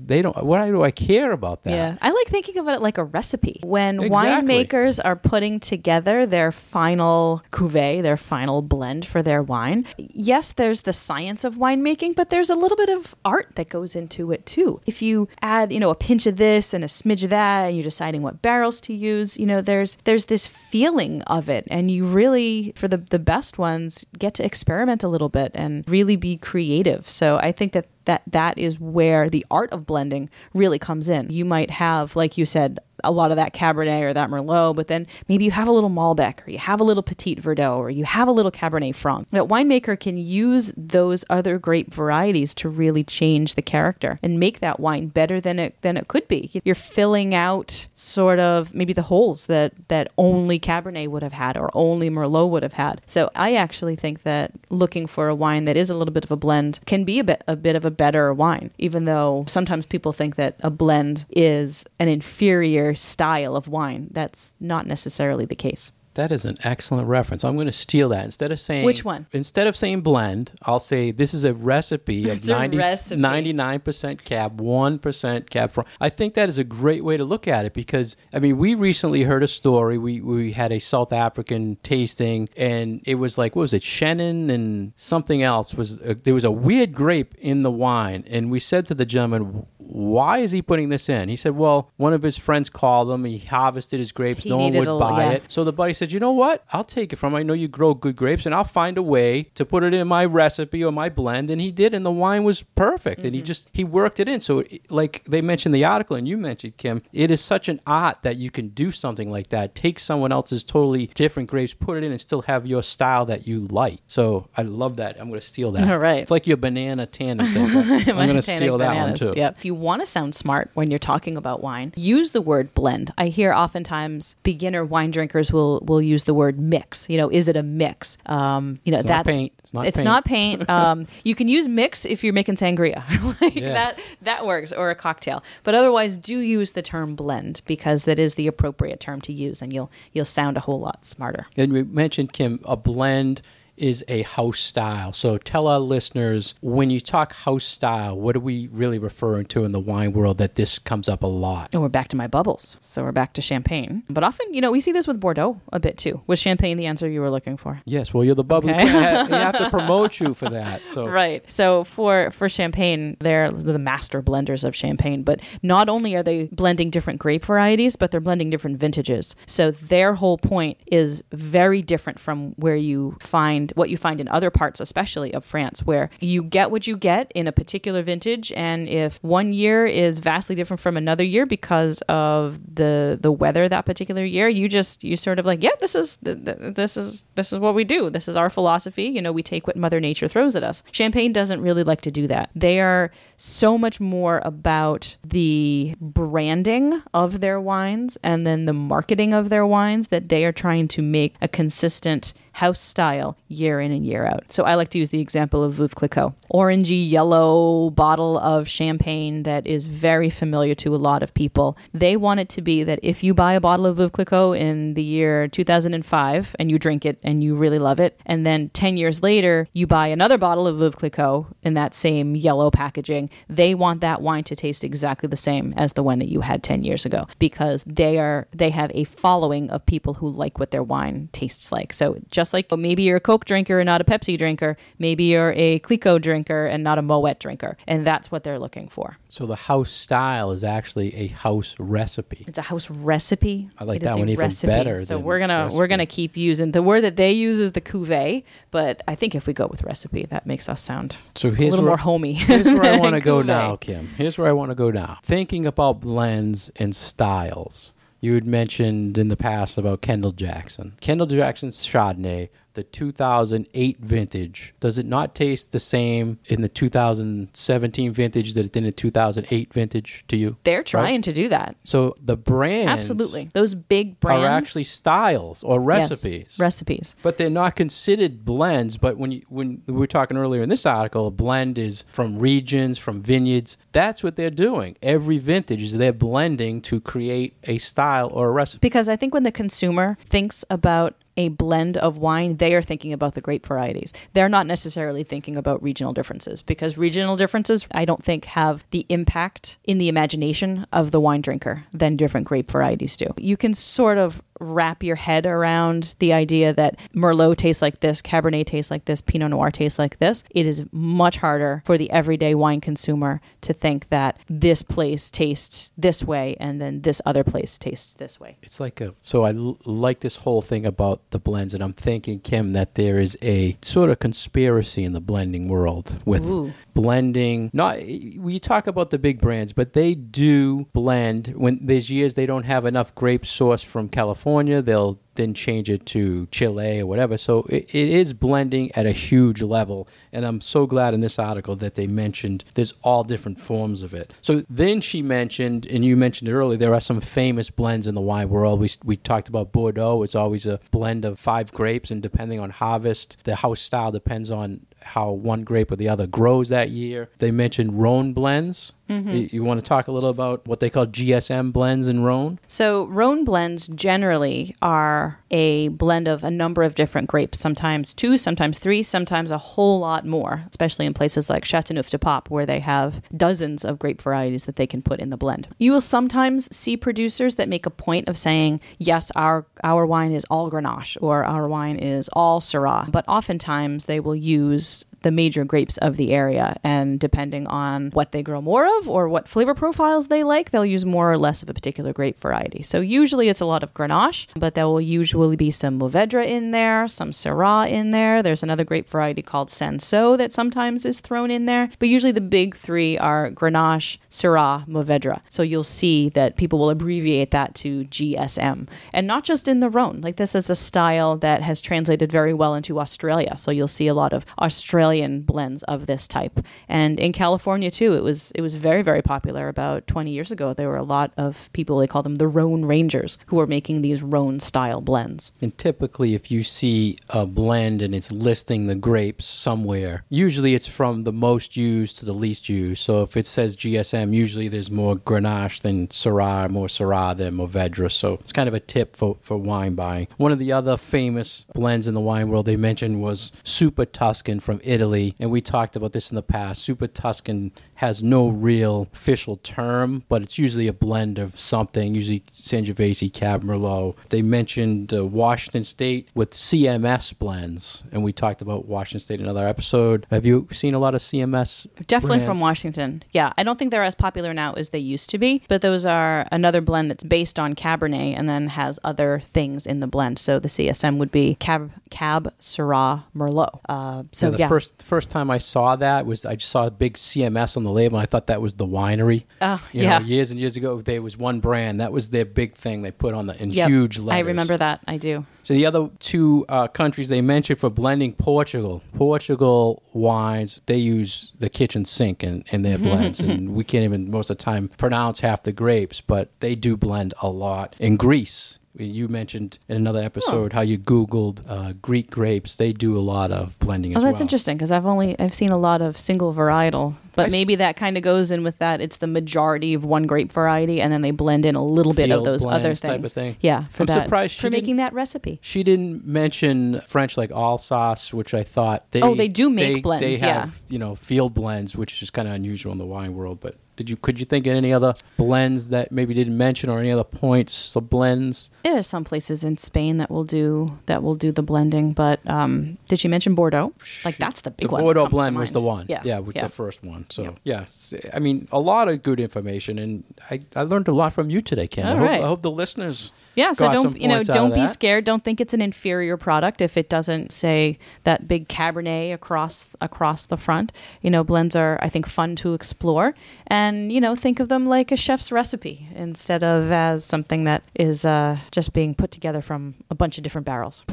they 0.00 0.22
don't. 0.22 0.36
Why 0.44 0.66
do 0.70 0.82
I 0.82 0.90
care 0.90 1.32
about 1.32 1.64
that? 1.64 1.70
Yeah, 1.70 1.96
I 2.00 2.10
like 2.10 2.26
thinking 2.28 2.58
of 2.58 2.68
it 2.68 2.80
like 2.80 2.98
a 2.98 3.04
recipe. 3.04 3.60
When 3.64 4.02
Exactly. 4.02 4.66
winemakers 4.66 5.00
are 5.04 5.16
putting 5.16 5.60
together 5.60 6.26
their 6.26 6.52
final 6.52 7.42
cuvee, 7.52 8.02
their 8.02 8.16
final 8.16 8.62
blend 8.62 9.06
for 9.06 9.22
their 9.22 9.42
wine, 9.42 9.86
yes, 9.98 10.52
there's 10.52 10.82
the 10.82 10.92
science 10.92 11.44
of 11.44 11.56
winemaking, 11.56 12.16
but 12.16 12.30
there's 12.30 12.50
a 12.50 12.54
little 12.54 12.76
bit 12.76 12.88
of 12.88 13.14
art 13.24 13.52
that 13.56 13.68
goes 13.68 13.96
into 13.96 14.32
it 14.32 14.46
too. 14.46 14.80
If 14.86 15.02
you 15.02 15.28
add, 15.42 15.72
you 15.72 15.80
know, 15.80 15.90
a 15.90 15.94
pinch 15.94 16.26
of 16.26 16.36
this 16.36 16.74
and 16.74 16.84
a 16.84 16.88
smidge 16.88 17.24
of 17.24 17.30
that, 17.30 17.66
and 17.66 17.76
you're 17.76 17.84
deciding 17.84 18.22
what 18.22 18.42
barrels 18.42 18.80
to 18.82 18.94
use, 18.94 19.36
you 19.36 19.46
know, 19.46 19.60
there's 19.60 19.96
there's 20.04 20.26
this 20.26 20.46
feeling 20.46 21.22
of 21.22 21.48
it, 21.48 21.66
and 21.70 21.90
you 21.90 22.04
really, 22.04 22.72
for 22.76 22.88
the 22.88 22.98
the 22.98 23.18
best 23.18 23.58
ones, 23.58 24.04
get 24.18 24.34
to 24.34 24.44
experiment 24.44 25.02
a 25.02 25.08
little 25.08 25.28
bit 25.28 25.50
and 25.54 25.84
really 25.88 26.16
be 26.16 26.36
creative. 26.36 27.08
So 27.08 27.38
I 27.38 27.52
think 27.52 27.72
that 27.72 27.86
that 28.04 28.22
that 28.26 28.58
is 28.58 28.78
where 28.78 29.28
the 29.28 29.46
art 29.50 29.72
of 29.72 29.86
blending 29.86 30.30
really 30.54 30.78
comes 30.78 31.08
in. 31.08 31.30
You 31.30 31.44
might 31.44 31.70
have, 31.70 32.16
like 32.16 32.38
you 32.38 32.46
said, 32.46 32.80
a 33.04 33.10
lot 33.10 33.30
of 33.30 33.36
that 33.36 33.54
Cabernet 33.54 34.02
or 34.02 34.14
that 34.14 34.30
Merlot, 34.30 34.76
but 34.76 34.88
then 34.88 35.06
maybe 35.28 35.44
you 35.44 35.50
have 35.50 35.68
a 35.68 35.72
little 35.72 35.90
Malbec 35.90 36.46
or 36.46 36.50
you 36.50 36.58
have 36.58 36.80
a 36.80 36.84
little 36.84 37.02
Petit 37.02 37.36
Verdot 37.36 37.78
or 37.78 37.90
you 37.90 38.04
have 38.04 38.28
a 38.28 38.32
little 38.32 38.52
Cabernet 38.52 38.94
Franc. 38.94 39.28
That 39.30 39.48
winemaker 39.48 39.98
can 39.98 40.16
use 40.16 40.72
those 40.76 41.24
other 41.30 41.58
grape 41.58 41.92
varieties 41.92 42.54
to 42.54 42.68
really 42.68 43.04
change 43.04 43.54
the 43.54 43.62
character 43.62 44.18
and 44.22 44.40
make 44.40 44.60
that 44.60 44.80
wine 44.80 45.08
better 45.08 45.40
than 45.40 45.58
it 45.58 45.80
than 45.82 45.96
it 45.96 46.08
could 46.08 46.26
be. 46.28 46.60
You're 46.64 46.74
filling 46.74 47.34
out 47.34 47.88
sort 47.94 48.38
of 48.38 48.74
maybe 48.74 48.92
the 48.92 49.02
holes 49.02 49.46
that 49.46 49.72
that 49.88 50.08
only 50.18 50.58
Cabernet 50.58 51.08
would 51.08 51.22
have 51.22 51.32
had 51.32 51.56
or 51.56 51.70
only 51.74 52.10
Merlot 52.10 52.50
would 52.50 52.62
have 52.62 52.74
had. 52.74 53.00
So 53.06 53.30
I 53.34 53.54
actually 53.54 53.96
think 53.96 54.22
that 54.22 54.52
looking 54.70 55.06
for 55.06 55.28
a 55.28 55.34
wine 55.34 55.64
that 55.64 55.76
is 55.76 55.90
a 55.90 55.94
little 55.94 56.12
bit 56.12 56.24
of 56.24 56.30
a 56.30 56.36
blend 56.36 56.80
can 56.86 57.04
be 57.04 57.18
a 57.18 57.24
bit 57.24 57.42
a 57.46 57.56
bit 57.56 57.76
of 57.76 57.84
a 57.84 57.90
better 57.90 58.32
wine, 58.32 58.70
even 58.78 59.04
though 59.04 59.44
sometimes 59.46 59.86
people 59.86 60.12
think 60.12 60.36
that 60.36 60.56
a 60.60 60.70
blend 60.70 61.24
is 61.30 61.84
an 61.98 62.08
inferior 62.08 62.89
style 62.94 63.56
of 63.56 63.68
wine. 63.68 64.08
That's 64.10 64.54
not 64.60 64.86
necessarily 64.86 65.46
the 65.46 65.56
case. 65.56 65.92
That 66.14 66.32
is 66.32 66.44
an 66.44 66.56
excellent 66.64 67.06
reference. 67.06 67.44
I'm 67.44 67.54
going 67.54 67.68
to 67.68 67.72
steal 67.72 68.08
that. 68.08 68.24
Instead 68.24 68.50
of 68.50 68.58
saying 68.58 68.84
Which 68.84 69.04
one? 69.04 69.26
Instead 69.32 69.68
of 69.68 69.76
saying 69.76 70.00
blend, 70.00 70.52
I'll 70.62 70.80
say 70.80 71.12
this 71.12 71.32
is 71.32 71.44
a 71.44 71.54
recipe 71.54 72.28
of 72.28 72.38
It's 72.38 72.48
a 72.48 72.68
recipe. 72.68 73.20
99% 73.20 74.24
cab, 74.24 74.60
1% 74.60 75.50
cab 75.50 75.70
franc. 75.70 75.88
I 76.00 76.08
think 76.08 76.34
that 76.34 76.48
is 76.48 76.58
a 76.58 76.64
great 76.64 77.04
way 77.04 77.16
to 77.16 77.24
look 77.24 77.46
at 77.46 77.64
it 77.64 77.74
because 77.74 78.16
I 78.34 78.40
mean, 78.40 78.58
we 78.58 78.74
recently 78.74 79.22
heard 79.22 79.44
a 79.44 79.48
story. 79.48 79.98
We 79.98 80.20
we 80.20 80.52
had 80.52 80.72
a 80.72 80.80
South 80.80 81.12
African 81.12 81.76
tasting 81.76 82.48
and 82.56 83.02
it 83.06 83.14
was 83.14 83.38
like 83.38 83.54
what 83.54 83.62
was 83.62 83.72
it? 83.72 83.82
Chenin 83.82 84.50
and 84.50 84.92
something 84.96 85.42
else 85.42 85.74
was 85.74 86.02
uh, 86.02 86.14
there 86.24 86.34
was 86.34 86.44
a 86.44 86.50
weird 86.50 86.92
grape 86.92 87.36
in 87.36 87.62
the 87.62 87.70
wine 87.70 88.24
and 88.28 88.50
we 88.50 88.58
said 88.58 88.84
to 88.86 88.94
the 88.94 89.06
gentleman, 89.06 89.64
"Why 89.90 90.38
is 90.38 90.50
he 90.52 90.62
putting 90.62 90.88
this 90.88 91.08
in?" 91.08 91.28
He 91.28 91.36
said, 91.36 91.56
"Well, 91.56 91.90
one 91.96 92.12
of 92.12 92.22
his 92.22 92.36
friends 92.36 92.70
called 92.70 93.10
him. 93.10 93.24
He 93.24 93.38
harvested 93.38 93.98
his 93.98 94.12
grapes. 94.12 94.42
He 94.42 94.50
no 94.50 94.58
one 94.58 94.76
would 94.76 94.88
a- 94.88 94.98
buy 94.98 95.24
yeah. 95.24 95.30
it." 95.32 95.44
So 95.48 95.64
the 95.64 95.72
buddy 95.72 95.92
said, 95.92 96.12
"You 96.12 96.20
know 96.20 96.32
what? 96.32 96.64
I'll 96.72 96.84
take 96.84 97.12
it 97.12 97.16
from. 97.16 97.34
I 97.34 97.42
know 97.42 97.52
you 97.52 97.68
grow 97.68 97.94
good 97.94 98.16
grapes, 98.16 98.46
and 98.46 98.54
I'll 98.54 98.64
find 98.64 98.98
a 98.98 99.02
way 99.02 99.44
to 99.54 99.64
put 99.64 99.82
it 99.82 99.94
in 99.94 100.06
my 100.08 100.24
recipe 100.24 100.84
or 100.84 100.92
my 100.92 101.08
blend." 101.08 101.50
And 101.50 101.60
he 101.60 101.70
did, 101.70 101.94
and 101.94 102.04
the 102.04 102.10
wine 102.10 102.44
was 102.44 102.62
perfect. 102.62 103.24
And 103.24 103.34
he 103.34 103.40
mm-hmm. 103.40 103.46
just 103.46 103.68
he 103.72 103.84
worked 103.84 104.20
it 104.20 104.28
in. 104.28 104.40
So, 104.40 104.60
it, 104.60 104.90
like 104.90 105.24
they 105.24 105.40
mentioned 105.40 105.74
the 105.74 105.84
article, 105.84 106.16
and 106.16 106.26
you 106.26 106.36
mentioned 106.36 106.76
Kim, 106.76 107.02
it 107.12 107.30
is 107.30 107.40
such 107.40 107.68
an 107.68 107.80
art 107.86 108.22
that 108.22 108.36
you 108.36 108.50
can 108.50 108.68
do 108.68 108.90
something 108.90 109.30
like 109.30 109.48
that. 109.48 109.74
Take 109.74 109.98
someone 109.98 110.32
else's 110.32 110.64
totally 110.64 111.06
different 111.08 111.50
grapes, 111.50 111.74
put 111.74 111.98
it 111.98 112.04
in, 112.04 112.12
and 112.12 112.20
still 112.20 112.42
have 112.42 112.66
your 112.66 112.82
style 112.82 113.26
that 113.26 113.46
you 113.46 113.66
like. 113.68 113.98
So 114.06 114.48
I 114.56 114.62
love 114.62 114.96
that. 114.96 115.20
I'm 115.20 115.28
going 115.28 115.40
to 115.40 115.46
steal 115.46 115.72
that. 115.72 115.88
All 115.90 115.98
right. 115.98 116.20
It's 116.20 116.30
like 116.30 116.46
your 116.46 116.56
banana 116.56 117.06
tannin 117.06 117.46
things. 117.46 117.74
I'm 118.08 118.16
going 118.16 118.34
to 118.34 118.42
steal 118.42 118.78
that 118.78 118.94
one 118.94 119.14
too. 119.14 119.34
Yep. 119.36 119.58
If 119.58 119.64
you 119.64 119.74
want 119.80 120.00
to 120.02 120.06
sound 120.06 120.34
smart 120.34 120.70
when 120.74 120.90
you're 120.90 120.98
talking 120.98 121.36
about 121.36 121.62
wine, 121.62 121.92
use 121.96 122.32
the 122.32 122.40
word 122.40 122.72
blend. 122.74 123.12
I 123.18 123.26
hear 123.26 123.52
oftentimes 123.52 124.36
beginner 124.42 124.84
wine 124.84 125.10
drinkers 125.10 125.52
will 125.52 125.80
will 125.86 126.02
use 126.02 126.24
the 126.24 126.34
word 126.34 126.58
mix. 126.60 127.08
You 127.08 127.16
know, 127.16 127.28
is 127.30 127.48
it 127.48 127.56
a 127.56 127.62
mix? 127.62 128.18
Um, 128.26 128.78
you 128.84 128.92
know, 128.92 128.98
It's 128.98 129.06
not 129.06 129.24
that's 129.24 129.28
paint. 129.36 129.52
It's 129.58 129.74
not 129.74 129.86
it's 129.86 129.96
paint. 129.98 130.04
not 130.04 130.24
paint. 130.24 130.70
Um, 130.80 131.06
you 131.24 131.34
can 131.34 131.48
use 131.48 131.66
mix 131.68 132.04
if 132.04 132.22
you're 132.22 132.32
making 132.32 132.56
sangria. 132.56 133.02
like 133.40 133.54
Yes. 133.56 133.96
that 133.96 134.02
that 134.22 134.46
works 134.46 134.72
or 134.72 134.90
a 134.90 134.94
cocktail. 134.94 135.42
But 135.64 135.74
otherwise 135.74 136.16
do 136.16 136.38
use 136.38 136.72
the 136.72 136.82
term 136.82 137.14
blend 137.16 137.62
because 137.66 138.04
that 138.04 138.18
is 138.18 138.34
the 138.36 138.46
appropriate 138.46 139.00
term 139.00 139.20
to 139.22 139.32
use 139.32 139.62
and 139.62 139.72
you'll 139.72 139.90
you'll 140.12 140.24
sound 140.24 140.56
a 140.56 140.60
whole 140.60 140.80
lot 140.80 141.04
smarter. 141.04 141.46
And 141.56 141.72
we 141.72 141.82
mentioned, 141.82 142.32
Kim, 142.32 142.60
a 142.64 142.76
blend 142.76 143.42
is 143.80 144.04
a 144.08 144.22
house 144.22 144.60
style. 144.60 145.12
So 145.12 145.38
tell 145.38 145.66
our 145.66 145.80
listeners 145.80 146.54
when 146.60 146.90
you 146.90 147.00
talk 147.00 147.32
house 147.32 147.64
style, 147.64 148.18
what 148.18 148.36
are 148.36 148.40
we 148.40 148.68
really 148.68 148.98
referring 148.98 149.46
to 149.46 149.64
in 149.64 149.72
the 149.72 149.80
wine 149.80 150.12
world 150.12 150.38
that 150.38 150.54
this 150.54 150.78
comes 150.78 151.08
up 151.08 151.22
a 151.22 151.26
lot? 151.26 151.70
And 151.72 151.82
we're 151.82 151.88
back 151.88 152.08
to 152.08 152.16
my 152.16 152.26
bubbles. 152.26 152.76
So 152.80 153.02
we're 153.02 153.12
back 153.12 153.32
to 153.34 153.42
champagne. 153.42 154.04
But 154.08 154.22
often, 154.24 154.52
you 154.52 154.60
know, 154.60 154.70
we 154.70 154.80
see 154.80 154.92
this 154.92 155.06
with 155.06 155.18
Bordeaux 155.18 155.60
a 155.72 155.80
bit 155.80 155.98
too. 155.98 156.20
Was 156.26 156.38
champagne 156.38 156.76
the 156.76 156.86
answer 156.86 157.08
you 157.08 157.20
were 157.20 157.30
looking 157.30 157.56
for? 157.56 157.80
Yes, 157.86 158.12
well, 158.12 158.22
you're 158.22 158.34
the 158.34 158.44
bubbly. 158.44 158.72
Okay. 158.72 158.86
have, 158.86 159.28
have 159.28 159.58
to 159.58 159.70
promote 159.76 160.20
you 160.20 160.34
for 160.34 160.48
that. 160.50 160.86
So 160.86 161.06
Right. 161.06 161.50
So 161.50 161.84
for 161.84 162.30
for 162.30 162.48
champagne, 162.48 163.16
they're 163.20 163.50
the 163.50 163.78
master 163.78 164.22
blenders 164.22 164.64
of 164.64 164.76
champagne. 164.76 165.22
But 165.22 165.40
not 165.62 165.88
only 165.88 166.14
are 166.14 166.22
they 166.22 166.46
blending 166.46 166.90
different 166.90 167.18
grape 167.18 167.44
varieties, 167.44 167.96
but 167.96 168.10
they're 168.10 168.20
blending 168.20 168.50
different 168.50 168.78
vintages. 168.78 169.34
So 169.46 169.70
their 169.70 170.14
whole 170.14 170.38
point 170.38 170.78
is 170.86 171.22
very 171.32 171.82
different 171.82 172.20
from 172.20 172.52
where 172.56 172.76
you 172.76 173.16
find 173.20 173.69
what 173.76 173.90
you 173.90 173.96
find 173.96 174.20
in 174.20 174.28
other 174.28 174.50
parts, 174.50 174.80
especially 174.80 175.32
of 175.34 175.44
France, 175.44 175.82
where 175.84 176.10
you 176.20 176.42
get 176.42 176.70
what 176.70 176.86
you 176.86 176.96
get 176.96 177.30
in 177.34 177.46
a 177.46 177.52
particular 177.52 178.02
vintage, 178.02 178.52
and 178.52 178.88
if 178.88 179.22
one 179.22 179.52
year 179.52 179.86
is 179.86 180.18
vastly 180.18 180.54
different 180.54 180.80
from 180.80 180.96
another 180.96 181.24
year 181.24 181.46
because 181.46 182.02
of 182.08 182.60
the 182.74 183.18
the 183.20 183.32
weather 183.32 183.68
that 183.68 183.86
particular 183.86 184.24
year, 184.24 184.48
you 184.48 184.68
just 184.68 185.04
you 185.04 185.16
sort 185.16 185.38
of 185.38 185.46
like, 185.46 185.62
yeah, 185.62 185.70
this 185.80 185.94
is 185.94 186.16
th- 186.24 186.44
th- 186.44 186.74
this 186.74 186.96
is 186.96 187.24
this 187.34 187.52
is 187.52 187.58
what 187.58 187.74
we 187.74 187.84
do. 187.84 188.10
This 188.10 188.28
is 188.28 188.36
our 188.36 188.50
philosophy. 188.50 189.04
You 189.04 189.22
know, 189.22 189.32
we 189.32 189.42
take 189.42 189.66
what 189.66 189.76
Mother 189.76 190.00
Nature 190.00 190.28
throws 190.28 190.56
at 190.56 190.62
us. 190.62 190.82
Champagne 190.92 191.32
doesn't 191.32 191.60
really 191.60 191.84
like 191.84 192.00
to 192.02 192.10
do 192.10 192.26
that. 192.28 192.50
They 192.54 192.80
are 192.80 193.10
so 193.36 193.78
much 193.78 194.00
more 194.00 194.40
about 194.44 195.16
the 195.24 195.94
branding 196.00 197.02
of 197.14 197.40
their 197.40 197.60
wines 197.60 198.18
and 198.22 198.46
then 198.46 198.64
the 198.66 198.72
marketing 198.72 199.32
of 199.32 199.48
their 199.48 199.66
wines 199.66 200.08
that 200.08 200.28
they 200.28 200.44
are 200.44 200.52
trying 200.52 200.88
to 200.88 201.02
make 201.02 201.34
a 201.40 201.48
consistent 201.48 202.34
house 202.52 202.80
style 202.80 203.36
year 203.48 203.80
in 203.80 203.92
and 203.92 204.04
year 204.04 204.26
out. 204.26 204.52
So 204.52 204.64
I 204.64 204.74
like 204.74 204.90
to 204.90 204.98
use 204.98 205.10
the 205.10 205.20
example 205.20 205.62
of 205.62 205.74
Veuve 205.74 205.94
Clicquot, 205.94 206.34
orangey 206.52 207.08
yellow 207.08 207.90
bottle 207.90 208.38
of 208.38 208.68
champagne 208.68 209.42
that 209.44 209.66
is 209.66 209.86
very 209.86 210.30
familiar 210.30 210.74
to 210.76 210.94
a 210.94 210.96
lot 210.96 211.22
of 211.22 211.34
people. 211.34 211.76
They 211.92 212.16
want 212.16 212.40
it 212.40 212.48
to 212.50 212.62
be 212.62 212.84
that 212.84 213.00
if 213.02 213.22
you 213.22 213.34
buy 213.34 213.54
a 213.54 213.60
bottle 213.60 213.86
of 213.86 213.96
Veuve 213.96 214.12
Clicquot 214.12 214.52
in 214.52 214.94
the 214.94 215.02
year 215.02 215.48
2005 215.48 216.56
and 216.58 216.70
you 216.70 216.78
drink 216.78 217.04
it 217.04 217.18
and 217.22 217.42
you 217.42 217.54
really 217.54 217.78
love 217.78 218.00
it, 218.00 218.20
and 218.26 218.46
then 218.46 218.68
10 218.70 218.96
years 218.96 219.22
later 219.22 219.68
you 219.72 219.86
buy 219.86 220.06
another 220.06 220.38
bottle 220.38 220.66
of 220.66 220.76
Veuve 220.76 220.96
Clicquot 220.96 221.46
in 221.62 221.74
that 221.74 221.94
same 221.94 222.34
yellow 222.34 222.70
packaging, 222.70 223.30
they 223.48 223.74
want 223.74 224.00
that 224.00 224.22
wine 224.22 224.44
to 224.44 224.56
taste 224.56 224.84
exactly 224.84 225.28
the 225.28 225.36
same 225.36 225.72
as 225.76 225.92
the 225.92 226.02
one 226.02 226.18
that 226.18 226.28
you 226.28 226.40
had 226.40 226.62
10 226.62 226.84
years 226.84 227.04
ago 227.04 227.26
because 227.38 227.82
they 227.86 228.18
are 228.18 228.46
they 228.52 228.70
have 228.70 228.90
a 228.94 229.04
following 229.04 229.70
of 229.70 229.84
people 229.86 230.14
who 230.14 230.30
like 230.30 230.58
what 230.58 230.70
their 230.70 230.82
wine 230.82 231.28
tastes 231.32 231.72
like. 231.72 231.92
So 231.92 232.18
just 232.30 232.39
like 232.52 232.70
maybe 232.76 233.02
you're 233.02 233.16
a 233.16 233.20
Coke 233.20 233.44
drinker 233.44 233.78
and 233.80 233.86
not 233.86 234.00
a 234.00 234.04
Pepsi 234.04 234.36
drinker, 234.38 234.76
maybe 234.98 235.24
you're 235.24 235.52
a 235.56 235.78
Clicquot 235.80 236.18
drinker 236.22 236.66
and 236.66 236.82
not 236.82 236.98
a 236.98 237.02
Moet 237.02 237.38
drinker, 237.38 237.76
and 237.86 238.06
that's 238.06 238.30
what 238.30 238.42
they're 238.44 238.58
looking 238.58 238.88
for. 238.88 239.16
So 239.28 239.46
the 239.46 239.56
house 239.56 239.90
style 239.90 240.50
is 240.50 240.64
actually 240.64 241.14
a 241.14 241.26
house 241.28 241.76
recipe. 241.78 242.44
It's 242.48 242.58
a 242.58 242.62
house 242.62 242.90
recipe. 242.90 243.68
I 243.78 243.84
like 243.84 243.96
It 244.02 244.04
that 244.06 244.18
one 244.18 244.28
even 244.28 244.40
recipe. 244.46 244.66
better 244.68 245.04
So 245.04 245.18
we're 245.18 245.38
gonna 245.38 245.64
recipe. 245.64 245.76
we're 245.78 245.86
gonna 245.86 246.06
keep 246.06 246.36
using 246.36 246.72
the 246.72 246.82
word 246.82 247.02
that 247.02 247.16
they 247.16 247.30
use 247.32 247.60
is 247.60 247.72
the 247.72 247.80
cuvee, 247.80 248.42
but 248.70 249.02
I 249.06 249.14
think 249.14 249.34
if 249.34 249.46
we 249.46 249.52
go 249.52 249.66
with 249.66 249.82
recipe, 249.82 250.24
that 250.30 250.46
makes 250.46 250.68
us 250.68 250.80
sound 250.80 251.18
So 251.36 251.48
a 251.48 251.50
little 251.50 251.78
where, 251.78 251.82
more 251.88 251.96
homey. 251.96 252.32
here's 252.34 252.66
where 252.66 252.84
I 252.94 252.98
want 253.04 253.14
to 253.14 253.20
go 253.20 253.42
now, 253.42 253.76
Kim. 253.76 254.08
Here's 254.16 254.38
where 254.38 254.48
I 254.48 254.52
want 254.52 254.70
to 254.70 254.74
go 254.74 254.90
now. 254.90 255.18
Thinking 255.22 255.66
about 255.66 256.00
blends 256.00 256.70
and 256.76 256.94
styles. 256.96 257.94
You 258.20 258.34
had 258.34 258.46
mentioned 258.46 259.16
in 259.16 259.28
the 259.28 259.36
past 259.36 259.78
about 259.78 260.02
Kendall 260.02 260.32
Jackson. 260.32 260.94
Kendall 261.00 261.26
Jackson's 261.26 261.86
Chardonnay, 261.86 262.50
the 262.74 262.82
2008 262.84 263.98
vintage, 264.00 264.74
does 264.80 264.98
it 264.98 265.06
not 265.06 265.34
taste 265.34 265.72
the 265.72 265.80
same 265.80 266.38
in 266.48 266.60
the 266.62 266.68
2017 266.68 268.12
vintage 268.12 268.54
that 268.54 268.64
it 268.66 268.72
did 268.72 268.80
in 268.80 268.84
the 268.84 268.92
2008 268.92 269.72
vintage 269.72 270.24
to 270.28 270.36
you? 270.36 270.56
They're 270.64 270.82
trying 270.82 271.22
to 271.22 271.32
do 271.32 271.48
that. 271.48 271.76
So 271.84 272.14
the 272.22 272.36
brands 272.36 272.90
Absolutely, 273.10 273.50
those 273.52 273.74
big 273.74 274.20
brands 274.20 274.44
are 274.44 274.46
actually 274.48 274.84
styles 274.84 275.62
or 275.64 275.80
Yes, 275.80 276.10
recipes. 276.10 276.56
recipes. 276.58 277.14
but 277.22 277.38
they're 277.38 277.50
not 277.50 277.76
considered 277.76 278.44
blends. 278.44 278.96
But 278.96 279.16
when 279.18 279.32
you, 279.32 279.42
when 279.48 279.82
we 279.86 279.92
were 279.94 280.06
talking 280.06 280.36
earlier 280.36 280.62
in 280.62 280.68
this 280.68 280.86
article, 280.86 281.26
a 281.26 281.30
blend 281.30 281.78
is 281.78 282.04
from 282.12 282.38
regions, 282.38 282.98
from 282.98 283.22
vineyards. 283.22 283.76
That's 283.92 284.22
what 284.22 284.36
they're 284.36 284.50
doing. 284.50 284.96
Every 285.02 285.38
vintage 285.38 285.82
is 285.82 285.96
they're 285.96 286.12
blending 286.12 286.80
to 286.82 287.00
create 287.00 287.54
a 287.64 287.78
style 287.78 288.28
or 288.32 288.48
a 288.48 288.50
recipe. 288.52 288.78
Because 288.80 289.08
I 289.08 289.16
think 289.16 289.34
when 289.34 289.42
the 289.42 289.52
consumer 289.52 290.16
thinks 290.28 290.64
about 290.70 291.14
a 291.36 291.48
blend 291.48 291.96
of 291.96 292.18
wine, 292.18 292.56
they 292.56 292.74
are 292.74 292.82
thinking 292.82 293.12
about 293.12 293.34
the 293.34 293.40
grape 293.40 293.66
varieties. 293.66 294.12
They're 294.32 294.48
not 294.48 294.66
necessarily 294.66 295.22
thinking 295.22 295.56
about 295.56 295.82
regional 295.82 296.12
differences 296.12 296.62
because 296.62 296.98
regional 296.98 297.36
differences, 297.36 297.86
I 297.92 298.04
don't 298.04 298.24
think, 298.24 298.44
have 298.46 298.84
the 298.90 299.06
impact 299.08 299.78
in 299.84 299.98
the 299.98 300.08
imagination 300.08 300.86
of 300.92 301.10
the 301.10 301.20
wine 301.20 301.40
drinker 301.40 301.84
than 301.92 302.16
different 302.16 302.46
grape 302.46 302.70
varieties 302.70 303.16
do. 303.16 303.26
You 303.36 303.56
can 303.56 303.74
sort 303.74 304.18
of 304.18 304.42
wrap 304.60 305.02
your 305.02 305.16
head 305.16 305.46
around 305.46 306.14
the 306.18 306.32
idea 306.32 306.72
that 306.74 306.98
Merlot 307.14 307.56
tastes 307.56 307.82
like 307.82 308.00
this, 308.00 308.22
Cabernet 308.22 308.66
tastes 308.66 308.90
like 308.90 309.06
this, 309.06 309.20
Pinot 309.20 309.50
Noir 309.50 309.70
tastes 309.70 309.98
like 309.98 310.18
this. 310.18 310.44
It 310.50 310.66
is 310.66 310.84
much 310.92 311.38
harder 311.38 311.82
for 311.84 311.98
the 311.98 312.10
everyday 312.10 312.54
wine 312.54 312.80
consumer 312.80 313.40
to 313.62 313.72
think 313.72 314.08
that 314.10 314.38
this 314.48 314.82
place 314.82 315.30
tastes 315.30 315.90
this 315.96 316.22
way 316.22 316.56
and 316.60 316.80
then 316.80 317.00
this 317.02 317.20
other 317.24 317.44
place 317.44 317.78
tastes 317.78 318.14
this 318.14 318.38
way. 318.38 318.56
It's 318.62 318.80
like 318.80 319.00
a 319.00 319.14
so 319.22 319.44
I 319.44 319.52
l- 319.52 319.78
like 319.84 320.20
this 320.20 320.36
whole 320.36 320.62
thing 320.62 320.84
about 320.86 321.30
the 321.30 321.38
blends, 321.38 321.74
and 321.74 321.82
I'm 321.82 321.92
thinking, 321.92 322.40
Kim, 322.40 322.72
that 322.72 322.94
there 322.94 323.18
is 323.18 323.36
a 323.42 323.76
sort 323.82 324.10
of 324.10 324.18
conspiracy 324.18 325.04
in 325.04 325.12
the 325.12 325.20
blending 325.20 325.68
world 325.68 326.20
with 326.24 326.44
Ooh. 326.44 326.72
blending. 326.94 327.70
Not 327.72 327.98
we 327.98 328.58
talk 328.60 328.86
about 328.86 329.10
the 329.10 329.18
big 329.18 329.40
brands, 329.40 329.72
but 329.72 329.94
they 329.94 330.14
do 330.14 330.86
blend. 330.92 331.48
When 331.56 331.86
there's 331.86 332.10
years 332.10 332.34
they 332.34 332.46
don't 332.46 332.64
have 332.64 332.84
enough 332.84 333.14
grape 333.14 333.46
source 333.46 333.82
from 333.82 334.08
California, 334.08 334.49
they'll 334.82 335.18
then 335.36 335.54
change 335.54 335.88
it 335.88 336.04
to 336.04 336.46
Chile 336.46 337.00
or 337.00 337.06
whatever. 337.06 337.38
So 337.38 337.62
it, 337.68 337.94
it 337.94 338.08
is 338.08 338.32
blending 338.32 338.92
at 338.94 339.06
a 339.06 339.12
huge 339.12 339.62
level, 339.62 340.08
and 340.32 340.44
I'm 340.44 340.60
so 340.60 340.86
glad 340.86 341.14
in 341.14 341.20
this 341.20 341.38
article 341.38 341.76
that 341.76 341.94
they 341.94 342.06
mentioned 342.06 342.64
there's 342.74 342.92
all 343.02 343.24
different 343.24 343.60
forms 343.60 344.02
of 344.02 344.12
it. 344.12 344.32
So 344.42 344.64
then 344.68 345.00
she 345.00 345.22
mentioned, 345.22 345.86
and 345.86 346.04
you 346.04 346.16
mentioned 346.16 346.48
it 346.48 346.52
earlier, 346.52 346.78
there 346.78 346.94
are 346.94 347.00
some 347.00 347.20
famous 347.20 347.70
blends 347.70 348.06
in 348.06 348.14
the 348.14 348.20
wine 348.20 348.48
world. 348.48 348.80
We 348.80 348.90
we 349.04 349.16
talked 349.16 349.48
about 349.48 349.72
Bordeaux. 349.72 350.22
It's 350.22 350.34
always 350.34 350.66
a 350.66 350.80
blend 350.90 351.24
of 351.24 351.38
five 351.38 351.72
grapes, 351.72 352.10
and 352.10 352.22
depending 352.22 352.60
on 352.60 352.70
harvest, 352.70 353.38
the 353.44 353.56
house 353.56 353.80
style 353.80 354.12
depends 354.12 354.50
on 354.50 354.86
how 355.02 355.30
one 355.30 355.62
grape 355.62 355.90
or 355.90 355.96
the 355.96 356.08
other 356.08 356.26
grows 356.26 356.68
that 356.68 356.90
year. 356.90 357.30
They 357.38 357.50
mentioned 357.50 358.00
Rhone 358.00 358.32
blends. 358.32 358.92
Mm-hmm. 359.08 359.30
You, 359.30 359.48
you 359.50 359.64
want 359.64 359.82
to 359.82 359.88
talk 359.88 360.06
a 360.06 360.12
little 360.12 360.28
about 360.28 360.64
what 360.68 360.78
they 360.78 360.88
call 360.88 361.06
GSM 361.06 361.72
blends 361.72 362.06
in 362.06 362.22
Rhone? 362.22 362.60
So, 362.68 363.06
Rhone 363.06 363.44
blends 363.44 363.88
generally 363.88 364.76
are 364.80 365.40
a 365.50 365.88
blend 365.88 366.28
of 366.28 366.44
a 366.44 366.50
number 366.50 366.84
of 366.84 366.94
different 366.94 367.28
grapes, 367.28 367.58
sometimes 367.58 368.14
two, 368.14 368.36
sometimes 368.36 368.78
three, 368.78 369.02
sometimes 369.02 369.50
a 369.50 369.58
whole 369.58 369.98
lot 369.98 370.26
more, 370.26 370.62
especially 370.68 371.06
in 371.06 371.14
places 371.14 371.50
like 371.50 371.64
Chateauneuf-du-Pape, 371.64 372.50
where 372.50 372.66
they 372.66 372.78
have 372.78 373.20
dozens 373.36 373.84
of 373.84 373.98
grape 373.98 374.22
varieties 374.22 374.66
that 374.66 374.76
they 374.76 374.86
can 374.86 375.02
put 375.02 375.18
in 375.18 375.30
the 375.30 375.36
blend. 375.36 375.66
You 375.78 375.90
will 375.90 376.00
sometimes 376.00 376.74
see 376.74 376.96
producers 376.96 377.56
that 377.56 377.68
make 377.68 377.86
a 377.86 377.90
point 377.90 378.28
of 378.28 378.38
saying, 378.38 378.80
yes, 378.98 379.32
our, 379.34 379.66
our 379.82 380.06
wine 380.06 380.30
is 380.30 380.46
all 380.50 380.70
Grenache 380.70 381.16
or 381.20 381.42
our 381.44 381.66
wine 381.66 381.96
is 381.96 382.30
all 382.32 382.60
Syrah, 382.60 383.10
but 383.10 383.24
oftentimes 383.26 384.04
they 384.04 384.20
will 384.20 384.36
use 384.36 384.89
the 385.22 385.30
major 385.30 385.64
grapes 385.64 385.96
of 385.98 386.16
the 386.16 386.32
area. 386.32 386.76
And 386.82 387.20
depending 387.20 387.66
on 387.66 388.10
what 388.10 388.32
they 388.32 388.42
grow 388.42 388.60
more 388.60 388.86
of 388.98 389.08
or 389.08 389.28
what 389.28 389.48
flavor 389.48 389.74
profiles 389.74 390.28
they 390.28 390.44
like, 390.44 390.70
they'll 390.70 390.86
use 390.86 391.04
more 391.04 391.30
or 391.30 391.38
less 391.38 391.62
of 391.62 391.70
a 391.70 391.74
particular 391.74 392.12
grape 392.12 392.38
variety. 392.40 392.82
So 392.82 393.00
usually 393.00 393.48
it's 393.48 393.60
a 393.60 393.66
lot 393.66 393.82
of 393.82 393.94
Grenache, 393.94 394.46
but 394.56 394.74
there 394.74 394.86
will 394.86 395.00
usually 395.00 395.56
be 395.56 395.70
some 395.70 395.98
Mourvedre 395.98 396.46
in 396.46 396.70
there, 396.70 397.06
some 397.08 397.32
Syrah 397.32 397.90
in 397.90 398.10
there. 398.10 398.42
There's 398.42 398.62
another 398.62 398.84
grape 398.84 399.08
variety 399.08 399.42
called 399.42 399.68
Cinsault 399.68 400.38
that 400.38 400.52
sometimes 400.52 401.04
is 401.04 401.20
thrown 401.20 401.50
in 401.50 401.66
there. 401.66 401.90
But 401.98 402.08
usually 402.08 402.32
the 402.32 402.40
big 402.40 402.76
three 402.76 403.18
are 403.18 403.50
Grenache, 403.50 404.18
Syrah, 404.30 404.86
Mourvedre. 404.86 405.40
So 405.48 405.62
you'll 405.62 405.84
see 405.84 406.28
that 406.30 406.56
people 406.56 406.78
will 406.78 406.90
abbreviate 406.90 407.50
that 407.50 407.74
to 407.76 408.04
GSM. 408.04 408.88
And 409.12 409.26
not 409.26 409.44
just 409.44 409.68
in 409.68 409.80
the 409.80 409.90
Rhone. 409.90 410.20
Like 410.20 410.36
this 410.36 410.54
is 410.54 410.70
a 410.70 410.76
style 410.76 411.36
that 411.38 411.62
has 411.62 411.80
translated 411.80 412.30
very 412.30 412.54
well 412.54 412.74
into 412.74 413.00
Australia. 413.00 413.56
So 413.56 413.70
you'll 413.70 413.88
see 413.88 414.06
a 414.06 414.14
lot 414.14 414.32
of 414.32 414.46
Australian 414.58 415.09
blends 415.46 415.82
of 415.84 416.06
this 416.06 416.28
type. 416.28 416.60
And 416.88 417.18
in 417.18 417.32
California 417.32 417.90
too, 417.90 418.12
it 418.14 418.22
was 418.22 418.52
it 418.54 418.62
was 418.62 418.74
very 418.74 419.02
very 419.02 419.22
popular 419.22 419.68
about 419.68 420.06
20 420.06 420.30
years 420.30 420.50
ago. 420.50 420.72
There 420.72 420.88
were 420.88 420.96
a 420.96 421.02
lot 421.02 421.32
of 421.36 421.70
people 421.72 421.98
they 421.98 422.06
call 422.06 422.22
them 422.22 422.36
the 422.36 422.46
Rhone 422.46 422.84
Rangers 422.84 423.38
who 423.46 423.56
were 423.56 423.66
making 423.66 424.02
these 424.02 424.22
Rhone 424.22 424.60
style 424.60 425.00
blends. 425.00 425.52
And 425.60 425.76
typically, 425.76 426.34
if 426.34 426.50
you 426.50 426.62
see 426.62 427.18
a 427.30 427.46
blend 427.46 428.02
and 428.02 428.14
it's 428.14 428.32
listing 428.32 428.86
the 428.86 428.94
grapes 428.94 429.44
somewhere, 429.44 430.24
usually 430.28 430.74
it's 430.74 430.86
from 430.86 431.24
the 431.24 431.32
most 431.32 431.76
used 431.76 432.18
to 432.18 432.24
the 432.24 432.32
least 432.32 432.68
used. 432.68 433.02
So 433.02 433.22
if 433.22 433.36
it 433.36 433.46
says 433.46 433.76
GSM, 433.76 434.32
usually 434.32 434.68
there's 434.68 434.90
more 434.90 435.16
Grenache 435.16 435.80
than 435.82 436.08
Syrah, 436.08 436.70
more 436.70 436.86
Syrah 436.86 437.36
than 437.36 437.54
Mourvedre. 437.54 438.10
So 438.10 438.34
it's 438.34 438.52
kind 438.52 438.68
of 438.68 438.74
a 438.74 438.80
tip 438.80 439.16
for, 439.16 439.38
for 439.40 439.56
wine 439.56 439.94
buying. 439.94 440.28
One 440.36 440.52
of 440.52 440.58
the 440.58 440.72
other 440.72 440.96
famous 440.96 441.66
blends 441.74 442.06
in 442.06 442.14
the 442.14 442.20
wine 442.20 442.48
world 442.48 442.66
they 442.66 442.76
mentioned 442.76 443.22
was 443.22 443.52
Super 443.64 444.04
Tuscan 444.04 444.60
from 444.60 444.80
Italy. 444.84 444.99
Italy, 445.00 445.34
and 445.40 445.50
we 445.50 445.62
talked 445.62 445.96
about 445.96 446.12
this 446.12 446.30
in 446.30 446.34
the 446.36 446.42
past. 446.42 446.82
Super 446.82 447.06
Tuscan 447.06 447.72
has 447.94 448.22
no 448.22 448.48
real 448.48 449.08
official 449.12 449.56
term, 449.56 450.24
but 450.28 450.42
it's 450.42 450.58
usually 450.58 450.88
a 450.88 450.92
blend 450.92 451.38
of 451.38 451.58
something, 451.58 452.14
usually 452.14 452.40
Sangiovese, 452.50 453.32
Cab 453.32 453.62
Merlot. 453.62 454.16
They 454.28 454.42
mentioned 454.42 455.14
uh, 455.14 455.24
Washington 455.24 455.84
State 455.84 456.28
with 456.34 456.52
CMS 456.52 457.36
blends, 457.36 458.04
and 458.12 458.22
we 458.22 458.32
talked 458.32 458.60
about 458.60 458.86
Washington 458.86 459.20
State 459.20 459.40
in 459.40 459.46
another 459.46 459.66
episode. 459.66 460.26
Have 460.30 460.44
you 460.44 460.68
seen 460.70 460.92
a 460.94 460.98
lot 460.98 461.14
of 461.14 461.22
CMS? 461.22 461.86
Definitely 462.06 462.44
from? 462.44 462.60
Washington. 462.60 463.22
Yeah, 463.30 463.52
I 463.56 463.62
don't 463.62 463.78
think 463.78 463.90
they're 463.90 464.02
as 464.02 464.14
popular 464.14 464.52
now 464.52 464.74
as 464.74 464.90
they 464.90 464.98
used 464.98 465.30
to 465.30 465.38
be, 465.38 465.62
but 465.68 465.80
those 465.80 466.04
are 466.04 466.46
another 466.52 466.82
blend 466.82 467.10
that's 467.10 467.24
based 467.24 467.58
on 467.58 467.74
Cabernet 467.74 468.36
and 468.36 468.48
then 468.48 468.68
has 468.68 469.00
other 469.02 469.40
things 469.40 469.86
in 469.86 470.00
the 470.00 470.06
blend. 470.06 470.38
So 470.38 470.58
the 470.58 470.68
CSM 470.68 471.16
would 471.18 471.32
be 471.32 471.54
Cab, 471.54 471.90
Cab 472.10 472.52
Syrah, 472.60 473.24
Merlot. 473.34 473.80
Uh, 473.88 474.24
so 474.32 474.46
yeah, 474.46 474.50
the 474.50 474.58
yeah, 474.58 474.68
first 474.68 474.89
first 474.98 475.30
time 475.30 475.50
I 475.50 475.58
saw 475.58 475.96
that 475.96 476.26
was 476.26 476.44
I 476.46 476.54
just 476.56 476.70
saw 476.70 476.86
a 476.86 476.90
big 476.90 477.14
CMS 477.14 477.76
on 477.76 477.84
the 477.84 477.90
label. 477.90 478.16
and 478.18 478.22
I 478.22 478.26
thought 478.26 478.46
that 478.48 478.60
was 478.62 478.74
the 478.74 478.86
winery. 478.86 479.44
Oh, 479.60 479.82
You 479.92 480.02
yeah. 480.04 480.18
know, 480.18 480.24
years 480.26 480.50
and 480.50 480.60
years 480.60 480.76
ago, 480.76 481.00
there 481.00 481.22
was 481.22 481.36
one 481.36 481.60
brand 481.60 482.00
that 482.00 482.12
was 482.12 482.30
their 482.30 482.44
big 482.44 482.74
thing. 482.74 483.02
They 483.02 483.10
put 483.10 483.34
on 483.34 483.46
the 483.46 483.60
in 483.62 483.70
Yep. 483.70 483.88
huge 483.88 484.18
letters. 484.18 484.36
I 484.36 484.40
remember 484.40 484.76
that. 484.76 485.00
I 485.06 485.16
do. 485.16 485.46
So 485.62 485.74
the 485.74 485.86
other 485.86 486.08
two 486.18 486.64
uh, 486.68 486.88
countries 486.88 487.28
they 487.28 487.40
mentioned 487.42 487.78
for 487.78 487.90
blending 487.90 488.32
Portugal, 488.32 489.02
Portugal 489.14 490.02
wines, 490.12 490.80
they 490.86 490.96
use 490.96 491.52
the 491.58 491.68
kitchen 491.70 492.04
sink 492.04 492.42
in, 492.42 492.64
in 492.72 492.82
their 492.82 492.98
blends, 492.98 493.38
and 493.48 493.74
we 493.74 493.84
can't 493.84 494.02
even 494.04 494.28
most 494.30 494.50
of 494.50 494.58
the 494.58 494.64
time 494.64 494.88
pronounce 494.98 495.40
half 495.40 495.62
the 495.62 495.70
grapes, 495.72 496.20
but 496.20 496.50
they 496.60 496.74
do 496.74 496.96
blend 496.96 497.32
a 497.40 497.48
lot. 497.48 497.94
In 498.00 498.16
Greece, 498.16 498.79
You 498.98 499.28
mentioned 499.28 499.78
in 499.88 499.96
another 499.96 500.20
episode 500.20 500.72
how 500.72 500.80
you 500.80 500.98
Googled 500.98 501.62
uh, 501.68 501.92
Greek 502.02 502.28
grapes. 502.28 502.74
They 502.74 502.92
do 502.92 503.16
a 503.16 503.20
lot 503.22 503.52
of 503.52 503.78
blending 503.78 504.16
Oh, 504.16 504.20
that's 504.20 504.34
well. 504.34 504.42
interesting 504.42 504.76
because 504.76 504.90
I've 504.90 505.06
only 505.06 505.38
I've 505.38 505.54
seen 505.54 505.70
a 505.70 505.78
lot 505.78 506.02
of 506.02 506.18
single 506.18 506.52
varietal, 506.52 507.14
but 507.36 507.46
I've 507.46 507.52
maybe 507.52 507.74
s- 507.74 507.78
that 507.78 507.96
kind 507.96 508.16
of 508.16 508.24
goes 508.24 508.50
in 508.50 508.64
with 508.64 508.78
that. 508.78 509.00
It's 509.00 509.18
the 509.18 509.28
majority 509.28 509.94
of 509.94 510.04
one 510.04 510.26
grape 510.26 510.50
variety, 510.50 511.00
and 511.00 511.12
then 511.12 511.22
they 511.22 511.30
blend 511.30 511.66
in 511.66 511.76
a 511.76 511.84
little 511.84 512.12
bit 512.12 512.32
of 512.32 512.42
those 512.44 512.64
other 512.64 512.88
things. 512.88 513.00
type 513.00 513.22
of 513.24 513.30
thing. 513.32 513.56
Yeah, 513.60 513.84
for 513.92 514.02
I'm 514.02 514.06
that, 514.08 514.24
surprised 514.24 514.54
she 514.54 514.60
for 514.62 514.70
making 514.70 514.96
that 514.96 515.12
recipe. 515.12 515.60
She 515.62 515.84
didn't 515.84 516.26
mention 516.26 517.00
French 517.02 517.36
like 517.36 517.52
Alsace, 517.52 518.34
which 518.34 518.54
I 518.54 518.64
thought 518.64 519.08
they 519.12 519.22
Oh, 519.22 519.36
they 519.36 519.46
do 519.48 519.70
make 519.70 519.94
they, 519.94 520.00
blends, 520.00 520.40
They 520.40 520.44
yeah. 520.46 520.62
have 520.62 520.80
you 520.88 520.98
know 520.98 521.14
field 521.14 521.54
blends, 521.54 521.94
which 521.94 522.24
is 522.24 522.30
kind 522.30 522.48
of 522.48 522.54
unusual 522.54 522.90
in 522.90 522.98
the 522.98 523.06
wine 523.06 523.34
world. 523.34 523.60
But 523.60 523.76
did 523.96 524.08
you 524.08 524.16
could 524.16 524.40
you 524.40 524.46
think 524.46 524.66
of 524.66 524.74
any 524.74 524.92
other 524.92 525.12
blends 525.36 525.88
that 525.90 526.10
maybe 526.10 526.32
didn't 526.32 526.56
mention 526.56 526.88
or 526.88 526.98
any 527.00 527.12
other 527.12 527.24
points 527.24 527.94
of 527.94 528.08
blends? 528.08 528.70
There 528.82 528.96
are 528.96 529.02
some 529.02 529.24
places 529.24 529.62
in 529.62 529.76
Spain 529.76 530.16
that 530.16 530.30
will 530.30 530.44
do 530.44 530.98
that 531.06 531.22
will 531.22 531.34
do 531.34 531.52
the 531.52 531.62
blending, 531.62 532.12
but 532.14 532.40
um, 532.48 532.96
did 533.06 533.18
she 533.18 533.28
mention 533.28 533.54
Bordeaux? 533.54 533.92
Like 534.24 534.38
that's 534.38 534.62
the 534.62 534.70
big 534.70 534.88
the 534.88 534.94
one. 534.94 535.02
Bordeaux 535.02 535.26
blend 535.26 535.58
was 535.58 535.72
the 535.72 535.82
one. 535.82 536.06
Yeah, 536.08 536.22
yeah, 536.24 536.38
with 536.38 536.56
yeah. 536.56 536.62
the 536.62 536.70
first 536.70 537.04
one. 537.04 537.26
So 537.30 537.56
Yeah. 537.64 537.84
yeah, 538.10 538.20
I 538.32 538.38
mean 538.38 538.68
a 538.72 538.80
lot 538.80 539.08
of 539.08 539.22
good 539.22 539.38
information, 539.38 539.98
and 539.98 540.24
I, 540.50 540.62
I 540.74 540.82
learned 540.82 541.08
a 541.08 541.14
lot 541.14 541.34
from 541.34 541.50
you 541.50 541.60
today, 541.60 541.86
Ken. 541.86 542.06
I, 542.06 542.12
All 542.12 542.16
hope, 542.16 542.28
right. 542.28 542.40
I 542.40 542.46
hope 542.46 542.62
the 542.62 542.70
listeners. 542.70 543.32
Yeah, 543.54 543.72
so 543.72 543.92
don't 543.92 544.18
you 544.18 544.28
know? 544.28 544.42
Don't 544.42 544.72
be 544.72 544.80
that. 544.80 544.88
scared. 544.88 545.24
Don't 545.24 545.44
think 545.44 545.60
it's 545.60 545.74
an 545.74 545.82
inferior 545.82 546.38
product 546.38 546.80
if 546.80 546.96
it 546.96 547.10
doesn't 547.10 547.52
say 547.52 547.98
that 548.24 548.48
big 548.48 548.68
Cabernet 548.68 549.34
across 549.34 549.88
across 550.00 550.46
the 550.46 550.56
front. 550.56 550.92
You 551.20 551.30
know, 551.30 551.44
blends 551.44 551.76
are 551.76 551.98
I 552.00 552.08
think 552.08 552.26
fun 552.26 552.56
to 552.56 552.72
explore, 552.72 553.34
and 553.66 553.89
you 554.10 554.20
know, 554.20 554.34
think 554.34 554.60
of 554.60 554.68
them 554.68 554.86
like 554.86 555.12
a 555.12 555.16
chef's 555.16 555.50
recipe 555.50 556.08
instead 556.14 556.62
of 556.62 556.90
as 556.92 557.24
something 557.24 557.64
that 557.64 557.82
is 557.94 558.24
uh, 558.24 558.58
just 558.70 558.92
being 558.92 559.14
put 559.14 559.30
together 559.30 559.62
from 559.62 559.94
a 560.10 560.14
bunch 560.14 560.38
of 560.38 560.44
different 560.44 560.66
barrels. 560.66 561.04